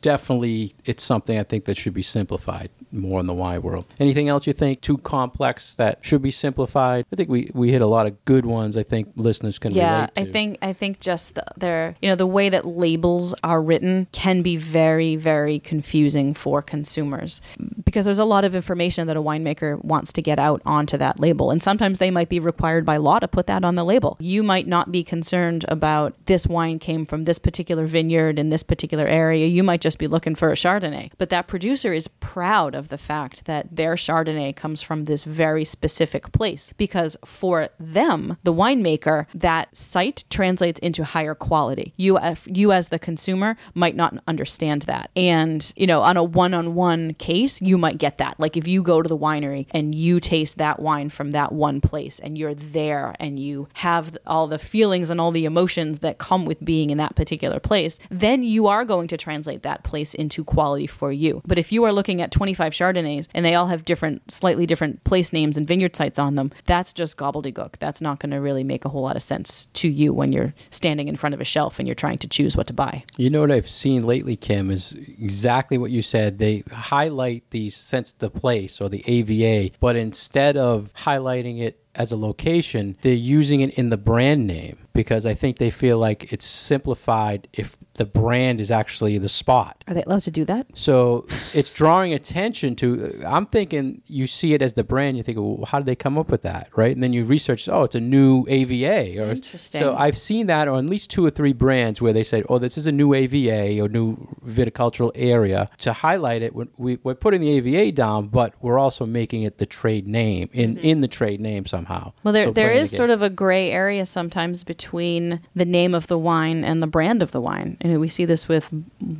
definitely 0.00 0.74
it's 0.84 1.02
something 1.02 1.38
I 1.38 1.42
think 1.42 1.64
that 1.64 1.76
should 1.76 1.94
be 1.94 2.02
simplified 2.02 2.70
more 2.92 3.20
in 3.20 3.26
the 3.26 3.34
wine 3.34 3.62
world. 3.62 3.86
Anything 3.98 4.28
else 4.28 4.46
you 4.46 4.52
think 4.52 4.80
too 4.80 4.98
complex 4.98 5.74
that 5.74 5.98
should 6.02 6.22
be 6.22 6.30
simplified? 6.30 7.06
I 7.12 7.16
think 7.16 7.28
we 7.28 7.50
we 7.54 7.70
hit 7.70 7.82
a 7.82 7.86
lot 7.86 8.06
of 8.06 8.24
good 8.24 8.46
ones 8.46 8.76
I 8.76 8.82
think 8.82 9.12
listeners 9.16 9.58
can 9.58 9.72
yeah 9.72 9.94
relate 9.94 10.14
to. 10.14 10.20
i 10.22 10.24
think 10.24 10.58
i 10.62 10.72
think 10.72 11.00
just 11.00 11.34
the, 11.34 11.44
their 11.56 11.96
you 12.02 12.08
know 12.08 12.14
the 12.14 12.26
way 12.26 12.48
that 12.48 12.66
labels 12.66 13.34
are 13.44 13.62
written 13.62 14.06
can 14.12 14.42
be 14.42 14.56
very 14.56 15.16
very 15.16 15.58
confusing 15.58 16.34
for 16.34 16.62
consumers 16.62 17.40
because 17.84 18.04
there's 18.04 18.18
a 18.18 18.24
lot 18.24 18.44
of 18.44 18.54
information 18.54 19.06
that 19.06 19.16
a 19.16 19.22
winemaker 19.22 19.82
wants 19.84 20.12
to 20.12 20.22
get 20.22 20.38
out 20.38 20.60
onto 20.64 20.96
that 20.96 21.20
label 21.20 21.49
and 21.50 21.62
sometimes 21.62 21.98
they 21.98 22.10
might 22.10 22.28
be 22.28 22.40
required 22.40 22.84
by 22.84 22.96
law 22.96 23.18
to 23.18 23.28
put 23.28 23.46
that 23.46 23.64
on 23.64 23.74
the 23.74 23.84
label. 23.84 24.16
You 24.20 24.42
might 24.42 24.66
not 24.66 24.92
be 24.92 25.04
concerned 25.04 25.64
about 25.68 26.14
this 26.26 26.46
wine 26.46 26.78
came 26.78 27.06
from 27.06 27.24
this 27.24 27.38
particular 27.38 27.86
vineyard 27.86 28.38
in 28.38 28.48
this 28.50 28.62
particular 28.62 29.06
area. 29.06 29.46
You 29.46 29.62
might 29.62 29.80
just 29.80 29.98
be 29.98 30.06
looking 30.06 30.34
for 30.34 30.50
a 30.50 30.54
chardonnay. 30.54 31.10
But 31.18 31.30
that 31.30 31.46
producer 31.48 31.92
is 31.92 32.08
proud 32.08 32.74
of 32.74 32.88
the 32.88 32.98
fact 32.98 33.44
that 33.46 33.74
their 33.74 33.94
chardonnay 33.94 34.54
comes 34.54 34.82
from 34.82 35.04
this 35.04 35.24
very 35.24 35.64
specific 35.64 36.32
place 36.32 36.72
because 36.76 37.16
for 37.24 37.68
them 37.78 38.36
the 38.42 38.52
winemaker 38.52 39.26
that 39.34 39.74
site 39.76 40.24
translates 40.30 40.78
into 40.80 41.04
higher 41.04 41.34
quality. 41.34 41.92
You 41.96 42.18
you 42.46 42.72
as 42.72 42.88
the 42.88 42.98
consumer 42.98 43.56
might 43.74 43.96
not 43.96 44.14
understand 44.26 44.82
that. 44.82 45.10
And 45.16 45.72
you 45.76 45.86
know 45.86 46.02
on 46.02 46.16
a 46.16 46.24
one-on-one 46.24 47.14
case 47.14 47.60
you 47.60 47.78
might 47.78 47.98
get 47.98 48.18
that. 48.18 48.38
Like 48.38 48.56
if 48.56 48.66
you 48.66 48.82
go 48.82 49.02
to 49.02 49.08
the 49.08 49.16
winery 49.16 49.66
and 49.70 49.94
you 49.94 50.20
taste 50.20 50.58
that 50.58 50.80
wine 50.80 51.10
from 51.10 51.30
that 51.32 51.39
one 51.48 51.80
place 51.80 52.18
and 52.18 52.36
you're 52.36 52.54
there 52.54 53.14
and 53.18 53.38
you 53.38 53.68
have 53.74 54.16
all 54.26 54.46
the 54.46 54.58
feelings 54.58 55.10
and 55.10 55.20
all 55.20 55.30
the 55.30 55.44
emotions 55.44 56.00
that 56.00 56.18
come 56.18 56.44
with 56.44 56.64
being 56.64 56.90
in 56.90 56.98
that 56.98 57.16
particular 57.16 57.60
place 57.60 57.98
then 58.10 58.42
you 58.42 58.66
are 58.66 58.84
going 58.84 59.08
to 59.08 59.16
translate 59.16 59.62
that 59.62 59.82
place 59.82 60.14
into 60.14 60.44
quality 60.44 60.86
for 60.86 61.12
you. 61.12 61.42
But 61.46 61.58
if 61.58 61.72
you 61.72 61.84
are 61.84 61.92
looking 61.92 62.20
at 62.20 62.30
25 62.30 62.72
chardonnays 62.72 63.28
and 63.34 63.44
they 63.44 63.54
all 63.54 63.68
have 63.68 63.84
different 63.84 64.30
slightly 64.30 64.66
different 64.66 65.02
place 65.04 65.32
names 65.32 65.56
and 65.56 65.66
vineyard 65.66 65.96
sites 65.96 66.18
on 66.18 66.34
them 66.34 66.52
that's 66.66 66.92
just 66.92 67.16
gobbledygook. 67.16 67.78
That's 67.78 68.00
not 68.00 68.20
going 68.20 68.30
to 68.30 68.36
really 68.36 68.64
make 68.64 68.84
a 68.84 68.88
whole 68.88 69.02
lot 69.02 69.16
of 69.16 69.22
sense 69.22 69.66
to 69.66 69.88
you 69.88 70.12
when 70.12 70.32
you're 70.32 70.54
standing 70.70 71.08
in 71.08 71.16
front 71.16 71.34
of 71.34 71.40
a 71.40 71.44
shelf 71.44 71.78
and 71.78 71.88
you're 71.88 71.94
trying 71.94 72.18
to 72.18 72.28
choose 72.28 72.56
what 72.56 72.66
to 72.68 72.72
buy. 72.72 73.04
You 73.16 73.30
know 73.30 73.40
what 73.40 73.50
I've 73.50 73.68
seen 73.68 74.04
lately, 74.06 74.36
Kim, 74.36 74.70
is 74.70 74.92
exactly 74.92 75.78
what 75.78 75.90
you 75.90 76.02
said. 76.02 76.38
They 76.38 76.62
highlight 76.70 77.50
the 77.50 77.70
sense 77.70 78.12
the 78.12 78.30
place 78.30 78.80
or 78.80 78.88
the 78.88 79.04
AVA, 79.06 79.76
but 79.80 79.96
instead 79.96 80.56
of 80.56 80.92
highlighting 80.94 81.19
it 81.58 81.78
as 81.94 82.12
a 82.12 82.16
location, 82.16 82.96
they're 83.02 83.12
using 83.12 83.60
it 83.60 83.70
in 83.74 83.90
the 83.90 83.96
brand 83.96 84.46
name 84.46 84.86
because 84.92 85.24
I 85.26 85.34
think 85.34 85.58
they 85.58 85.70
feel 85.70 85.98
like 85.98 86.32
it's 86.32 86.44
simplified 86.44 87.48
if 87.52 87.76
the 87.94 88.04
brand 88.04 88.60
is 88.60 88.70
actually 88.70 89.18
the 89.18 89.28
spot. 89.28 89.84
are 89.86 89.94
they 89.94 90.02
allowed 90.02 90.22
to 90.22 90.30
do 90.30 90.44
that 90.46 90.66
So 90.74 91.26
it's 91.54 91.70
drawing 91.70 92.12
attention 92.14 92.76
to. 92.76 93.22
I'm 93.26 93.46
thinking 93.46 94.02
you 94.06 94.26
see 94.26 94.54
it 94.54 94.62
as 94.62 94.72
the 94.72 94.84
brand. 94.84 95.16
You 95.16 95.22
think, 95.22 95.38
well, 95.38 95.64
how 95.66 95.78
did 95.78 95.86
they 95.86 95.96
come 95.96 96.18
up 96.18 96.30
with 96.30 96.42
that, 96.42 96.68
right? 96.76 96.92
And 96.94 97.02
then 97.02 97.12
you 97.12 97.24
research. 97.24 97.68
Oh, 97.68 97.84
it's 97.84 97.94
a 97.94 98.00
new 98.00 98.46
AVA. 98.48 99.18
Or 99.20 99.30
Interesting. 99.30 99.80
so 99.80 99.94
I've 99.96 100.18
seen 100.18 100.46
that 100.46 100.68
on 100.68 100.84
at 100.84 100.90
least 100.90 101.10
two 101.10 101.24
or 101.24 101.30
three 101.30 101.52
brands 101.52 102.00
where 102.00 102.12
they 102.12 102.24
said, 102.24 102.44
oh, 102.48 102.58
this 102.58 102.78
is 102.78 102.86
a 102.86 102.92
new 102.92 103.14
AVA 103.14 103.80
or 103.80 103.88
new 103.88 104.16
viticultural 104.44 105.12
area. 105.14 105.70
To 105.78 105.92
highlight 105.92 106.42
it, 106.42 106.54
we- 106.54 106.98
we're 107.02 107.14
putting 107.14 107.40
the 107.40 107.50
AVA 107.50 107.92
down, 107.92 108.28
but 108.28 108.54
we're 108.60 108.78
also 108.78 109.06
making 109.06 109.42
it 109.42 109.58
the 109.58 109.66
trade 109.66 110.06
name 110.06 110.48
in 110.52 110.76
mm-hmm. 110.76 110.84
in 110.84 111.00
the 111.00 111.08
trade 111.08 111.40
name 111.40 111.66
somehow. 111.80 112.12
Well, 112.22 112.32
there 112.32 112.44
So 112.44 112.52
there 112.52 112.70
playing 112.70 112.86
sort 112.86 113.10
of 113.10 113.22
a 113.22 113.30
gray 113.30 113.70
area 113.70 114.06
sometimes 114.06 114.64
between 114.64 115.40
the 115.54 115.64
name 115.64 115.94
of 115.94 116.06
the 116.06 116.18
wine 116.18 116.64
and 116.64 116.82
the 116.82 116.86
brand 116.86 117.22
of 117.22 117.32
the 117.32 117.40
wine. 117.40 117.76
Mean, 117.82 118.00
we 118.00 118.08
see 118.08 118.24
this 118.24 118.48
with 118.48 118.72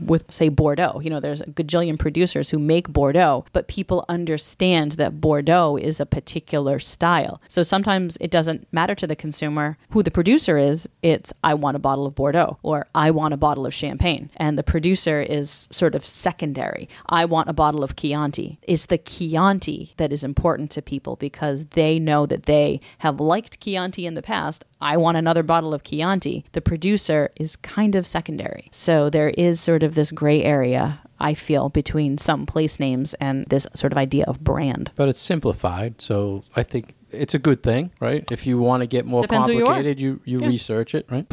with 0.07 0.31
say 0.33 0.49
Bordeaux. 0.49 1.01
You 1.03 1.11
know, 1.11 1.21
there's 1.21 1.41
a 1.41 1.47
gajillion 1.47 1.99
producers 1.99 2.51
who 2.51 2.59
make 2.59 2.89
Bordeaux, 2.89 3.45
but 3.53 3.69
people 3.69 4.05
understand 4.09 4.93
that 4.93 5.21
Bordeaux 5.21 5.77
is 5.77 6.01
a 6.01 6.07
particular 6.07 6.79
style. 6.79 7.41
So 7.49 7.63
sometimes 7.63 8.17
it 8.21 8.31
doesn't 8.31 8.67
matter 8.73 8.95
to 8.97 9.07
the 9.07 9.17
consumer 9.17 9.79
who 9.91 10.03
the 10.03 10.11
producer 10.11 10.59
is. 10.59 10.89
It's 11.03 11.33
I 11.43 11.55
want 11.55 11.77
a 11.77 11.81
bottle 11.81 12.07
of 12.07 12.15
Bordeaux 12.15 12.59
or 12.63 12.87
I 12.95 13.11
want 13.11 13.35
a 13.35 13.39
bottle 13.39 13.67
of 13.67 13.75
champagne, 13.75 14.31
and 14.37 14.59
the 14.59 14.63
producer 14.63 15.21
is 15.21 15.69
sort 15.71 15.95
of 15.95 16.07
secondary. 16.07 16.89
I 17.09 17.25
want 17.25 17.49
a 17.49 17.55
bottle 17.55 17.83
of 17.83 17.97
Chianti. 17.97 18.59
It's 18.63 18.87
the 18.87 18.99
Chianti 18.99 19.95
that 19.97 20.13
is 20.13 20.25
important 20.25 20.71
to 20.73 20.83
people 20.83 21.17
because 21.17 21.65
they 21.71 21.99
know 21.99 22.27
that 22.27 22.45
they 22.51 22.81
have 22.99 23.21
liked 23.21 23.61
Chianti 23.61 24.07
in 24.07 24.15
the 24.15 24.23
past. 24.23 24.65
I 24.81 24.97
want 24.97 25.17
another 25.17 25.43
bottle 25.45 25.73
of 25.73 25.85
Chianti. 25.85 26.45
The 26.53 26.61
producer 26.61 27.31
is 27.37 27.55
kind 27.57 27.95
of 27.95 28.07
secondary. 28.07 28.69
So 28.73 29.09
there 29.09 29.31
is 29.31 29.61
sort 29.61 29.83
of 29.85 29.95
this 29.95 30.11
gray 30.11 30.43
area, 30.43 31.01
I 31.21 31.35
feel, 31.35 31.69
between 31.69 32.19
some 32.19 32.47
place 32.47 32.81
names 32.81 33.15
and 33.15 33.47
this 33.47 33.67
sort 33.75 33.93
of 33.93 33.99
idea 33.99 34.25
of 34.27 34.41
brand. 34.43 34.91
But 34.97 35.09
it's 35.09 35.21
simplified, 35.21 36.01
so 36.01 36.43
I 36.57 36.63
think 36.65 36.95
it's 37.13 37.35
a 37.35 37.39
good 37.39 37.63
thing, 37.63 37.93
right? 38.01 38.25
If 38.33 38.47
you 38.47 38.59
want 38.59 38.81
to 38.83 38.87
get 38.87 39.07
more 39.07 39.23
Depends 39.23 39.49
who 39.49 39.55
you 39.55 39.65
complicated, 39.65 40.01
you 40.01 40.21
you, 40.25 40.39
Yeah. 40.41 40.49
research 40.49 40.95
it, 40.95 41.07
right? 41.11 41.27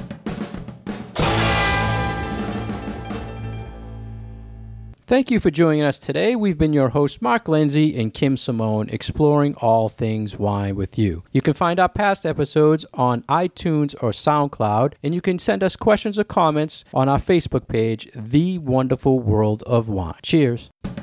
Thank 5.08 5.32
you 5.32 5.40
for 5.40 5.50
joining 5.50 5.84
us 5.84 5.98
today. 6.00 6.36
We've 6.36 6.58
been 6.58 6.74
your 6.74 6.90
hosts, 6.90 7.22
Mark 7.22 7.48
Lindsay 7.48 7.98
and 7.98 8.14
Kim 8.14 8.36
Simone, 8.36 8.90
exploring 8.90 9.56
all 9.56 9.88
things 9.88 10.38
wine 10.38 10.76
with 10.76 10.98
you. 10.98 11.24
You 11.32 11.40
can 11.40 11.54
find 11.54 11.80
our 11.80 11.88
past 11.88 12.26
episodes 12.26 12.86
on 12.94 13.22
iTunes 13.22 13.96
or 14.04 14.10
SoundCloud, 14.10 14.96
and 15.02 15.16
you 15.16 15.22
can 15.22 15.40
send 15.40 15.64
us 15.64 15.78
questions 15.78 16.20
or 16.20 16.26
comments 16.26 16.84
on 16.94 17.08
our 17.08 17.20
Facebook 17.20 17.70
page, 17.70 18.10
The 18.14 18.58
Wonderful 18.58 19.22
World 19.22 19.64
of 19.64 19.88
Wine. 19.88 20.16
Cheers. 20.24 20.72
Wine, 20.84 20.94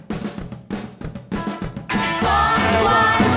wine. 2.21 3.34